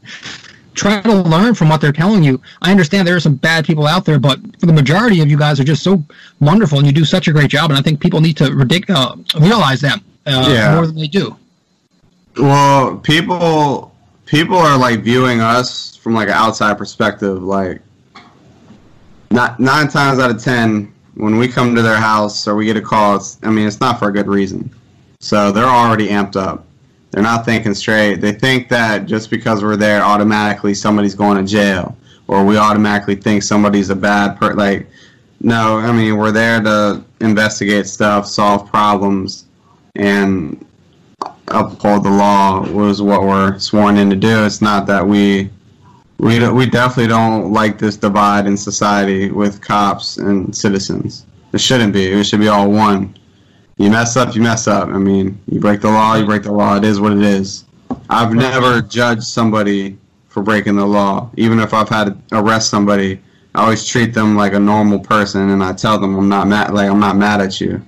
try 0.74 1.00
to 1.02 1.12
learn 1.12 1.54
from 1.54 1.68
what 1.68 1.80
they're 1.80 1.92
telling 1.92 2.22
you. 2.22 2.40
I 2.62 2.70
understand 2.70 3.06
there 3.06 3.16
are 3.16 3.20
some 3.20 3.34
bad 3.34 3.64
people 3.64 3.86
out 3.86 4.04
there, 4.04 4.18
but 4.18 4.38
for 4.60 4.66
the 4.66 4.72
majority 4.72 5.20
of 5.20 5.28
you 5.30 5.36
guys 5.36 5.58
are 5.60 5.64
just 5.64 5.82
so 5.82 6.02
wonderful 6.40 6.78
and 6.78 6.86
you 6.86 6.92
do 6.92 7.04
such 7.04 7.26
a 7.28 7.32
great 7.32 7.50
job. 7.50 7.70
And 7.70 7.78
I 7.78 7.82
think 7.82 8.00
people 8.00 8.20
need 8.20 8.36
to 8.38 8.44
ridic- 8.44 8.88
uh, 8.90 9.16
realize 9.40 9.80
that 9.82 9.98
uh, 10.26 10.46
Yeah. 10.48 10.74
more 10.74 10.86
than 10.86 10.96
they 10.96 11.08
do. 11.08 11.36
Well, 12.36 12.96
people 12.98 13.87
people 14.28 14.56
are 14.56 14.78
like 14.78 15.00
viewing 15.00 15.40
us 15.40 15.96
from 15.96 16.14
like 16.14 16.28
an 16.28 16.34
outside 16.34 16.78
perspective. 16.78 17.42
Like, 17.42 17.80
not 19.30 19.58
nine 19.58 19.88
times 19.88 20.18
out 20.18 20.30
of 20.30 20.42
ten, 20.42 20.94
when 21.14 21.38
we 21.38 21.48
come 21.48 21.74
to 21.74 21.82
their 21.82 21.96
house 21.96 22.46
or 22.46 22.54
we 22.54 22.66
get 22.66 22.76
a 22.76 22.82
call, 22.82 23.16
it's, 23.16 23.38
I 23.42 23.50
mean, 23.50 23.66
it's 23.66 23.80
not 23.80 23.98
for 23.98 24.08
a 24.08 24.12
good 24.12 24.28
reason. 24.28 24.70
So 25.20 25.50
they're 25.50 25.64
already 25.64 26.08
amped 26.08 26.36
up. 26.36 26.64
They're 27.10 27.22
not 27.22 27.44
thinking 27.44 27.74
straight. 27.74 28.16
They 28.16 28.32
think 28.32 28.68
that 28.68 29.06
just 29.06 29.30
because 29.30 29.64
we're 29.64 29.76
there, 29.76 30.02
automatically 30.02 30.74
somebody's 30.74 31.14
going 31.14 31.38
to 31.38 31.50
jail, 31.50 31.96
or 32.28 32.44
we 32.44 32.58
automatically 32.58 33.16
think 33.16 33.42
somebody's 33.42 33.90
a 33.90 33.96
bad 33.96 34.38
per. 34.38 34.52
Like, 34.54 34.86
no, 35.40 35.78
I 35.78 35.90
mean, 35.90 36.18
we're 36.18 36.32
there 36.32 36.60
to 36.60 37.02
investigate 37.20 37.86
stuff, 37.86 38.26
solve 38.26 38.70
problems, 38.70 39.46
and 39.96 40.64
uphold 41.50 42.04
the 42.04 42.10
law 42.10 42.66
was 42.70 43.00
what 43.02 43.22
we're 43.22 43.58
sworn 43.58 43.96
in 43.96 44.10
to 44.10 44.16
do. 44.16 44.44
It's 44.44 44.60
not 44.62 44.86
that 44.86 45.06
we 45.06 45.50
we 46.18 46.48
we 46.50 46.66
definitely 46.66 47.08
don't 47.08 47.52
like 47.52 47.78
this 47.78 47.96
divide 47.96 48.46
in 48.46 48.56
society 48.56 49.30
with 49.30 49.60
cops 49.60 50.18
and 50.18 50.54
citizens. 50.54 51.26
It 51.52 51.60
shouldn't 51.60 51.92
be. 51.92 52.06
It 52.06 52.24
should 52.24 52.40
be 52.40 52.48
all 52.48 52.70
one. 52.70 53.16
You 53.78 53.90
mess 53.90 54.16
up, 54.16 54.34
you 54.34 54.42
mess 54.42 54.66
up. 54.66 54.88
I 54.88 54.98
mean, 54.98 55.40
you 55.46 55.60
break 55.60 55.80
the 55.80 55.90
law, 55.90 56.16
you 56.16 56.26
break 56.26 56.42
the 56.42 56.52
law. 56.52 56.76
It 56.76 56.84
is 56.84 57.00
what 57.00 57.12
it 57.12 57.22
is. 57.22 57.64
I've 58.10 58.34
never 58.34 58.82
judged 58.82 59.22
somebody 59.22 59.96
for 60.28 60.42
breaking 60.42 60.76
the 60.76 60.86
law. 60.86 61.30
Even 61.36 61.60
if 61.60 61.72
I've 61.72 61.88
had 61.88 62.04
to 62.04 62.38
arrest 62.38 62.70
somebody, 62.70 63.20
I 63.54 63.62
always 63.62 63.86
treat 63.86 64.12
them 64.12 64.36
like 64.36 64.52
a 64.52 64.58
normal 64.58 64.98
person, 64.98 65.50
and 65.50 65.62
I 65.62 65.72
tell 65.72 65.98
them 65.98 66.16
I'm 66.16 66.28
not 66.28 66.48
mad. 66.48 66.74
Like 66.74 66.90
I'm 66.90 67.00
not 67.00 67.16
mad 67.16 67.40
at 67.40 67.60
you, 67.60 67.80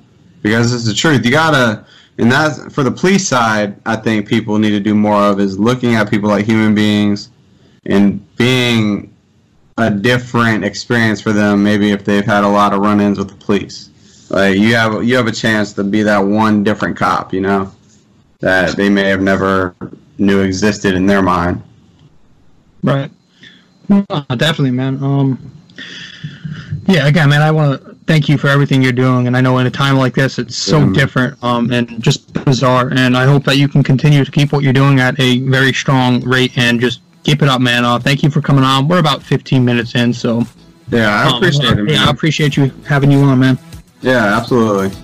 because 0.43 0.73
it's 0.73 0.85
the 0.85 0.95
truth. 0.95 1.25
You 1.25 1.33
gotta, 1.33 1.85
and 2.21 2.31
that's 2.31 2.73
for 2.73 2.83
the 2.83 2.91
police 2.91 3.27
side. 3.27 3.77
I 3.87 3.97
think 3.97 4.29
people 4.29 4.59
need 4.59 4.71
to 4.71 4.81
do 4.81 4.95
more 4.95 5.17
of 5.17 5.41
is 5.41 5.59
looking 5.59 5.95
at 5.95 6.11
people 6.11 6.29
like 6.29 6.45
human 6.45 6.75
beings, 6.75 7.31
and 7.87 8.25
being 8.37 9.15
a 9.79 9.91
different 9.91 10.65
experience 10.65 11.21
for 11.21 11.33
them. 11.33 11.63
Maybe 11.63 11.93
if 11.93 12.05
they've 12.05 12.25
had 12.25 12.45
a 12.45 12.49
lot 12.49 12.75
of 12.75 12.81
run-ins 12.81 13.19
with 13.19 13.29
the 13.29 13.37
police, 13.37 13.91
like 14.31 14.59
you 14.59 14.75
have 14.75 15.03
you 15.03 15.17
have 15.17 15.27
a 15.27 15.33
chance 15.33 15.73
to 15.75 15.85
be 15.85 16.03
that 16.03 16.19
one 16.19 16.63
different 16.63 16.97
cop. 16.97 17.33
You 17.33 17.41
know 17.41 17.73
that 18.41 18.77
they 18.77 18.91
may 18.91 19.09
have 19.09 19.23
never 19.23 19.75
knew 20.19 20.41
existed 20.41 20.95
in 20.95 21.07
their 21.07 21.23
mind. 21.23 21.63
Right. 22.83 23.11
No, 23.89 24.05
definitely, 24.29 24.71
man. 24.71 25.03
Um, 25.03 25.53
yeah, 26.87 27.07
again, 27.07 27.29
man, 27.31 27.43
I 27.43 27.51
want 27.51 27.81
to 27.83 27.95
thank 28.07 28.29
you 28.29 28.37
for 28.39 28.49
everything 28.49 28.83
you're 28.83 28.93
doing, 28.93 29.27
and 29.27 29.37
I 29.37 29.41
know 29.41 29.59
in 29.59 29.67
a 29.67 29.71
time 29.71 29.97
like 29.97 30.15
this, 30.15 30.39
it's 30.39 30.57
so 30.57 30.81
Yeah, 30.81 30.93
different 30.93 31.43
um, 31.45 31.71
and 31.73 32.03
just 32.03 32.33
bizarre. 32.45 32.89
And 32.93 33.17
I 33.17 33.25
hope 33.25 33.45
that 33.45 33.57
you 33.57 33.69
can 33.69 33.83
continue 33.83 34.25
to 34.25 34.31
keep 34.31 34.53
what 34.53 34.63
you're 34.65 34.73
doing 34.73 34.99
at 35.01 35.19
a 35.21 35.41
very 35.41 35.73
strong 35.73 36.23
rate 36.25 36.57
and 36.59 36.81
just 36.81 37.01
keep 37.23 37.43
it 37.43 37.49
up, 37.49 37.61
man. 37.61 37.85
Uh, 37.85 37.99
thank 37.99 38.23
you 38.23 38.31
for 38.31 38.41
coming 38.41 38.65
on. 38.65 38.89
We're 38.89 38.99
about 38.99 39.23
15 39.23 39.65
minutes 39.65 39.95
in, 39.95 40.13
so 40.13 40.43
Yeah, 40.91 41.09
I 41.25 41.29
um, 41.31 41.37
appreciate 41.37 41.79
it. 41.79 41.85
Man. 41.85 41.89
Yeah, 41.95 42.07
I 42.07 42.11
appreciate 42.11 42.57
you 42.57 42.71
having 42.87 43.11
you 43.11 43.21
on, 43.21 43.39
man. 43.39 43.59
yeah, 44.01 44.37
absolutely. 44.37 44.97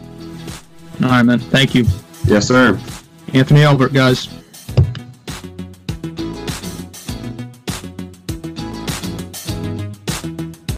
All 1.02 1.10
right, 1.10 1.22
man. 1.22 1.38
Thank 1.38 1.74
you, 1.74 1.84
Yes, 2.24 2.48
sir. 2.48 2.80
Anthony 3.34 3.62
Albert, 3.62 3.92
guys. 3.92 4.28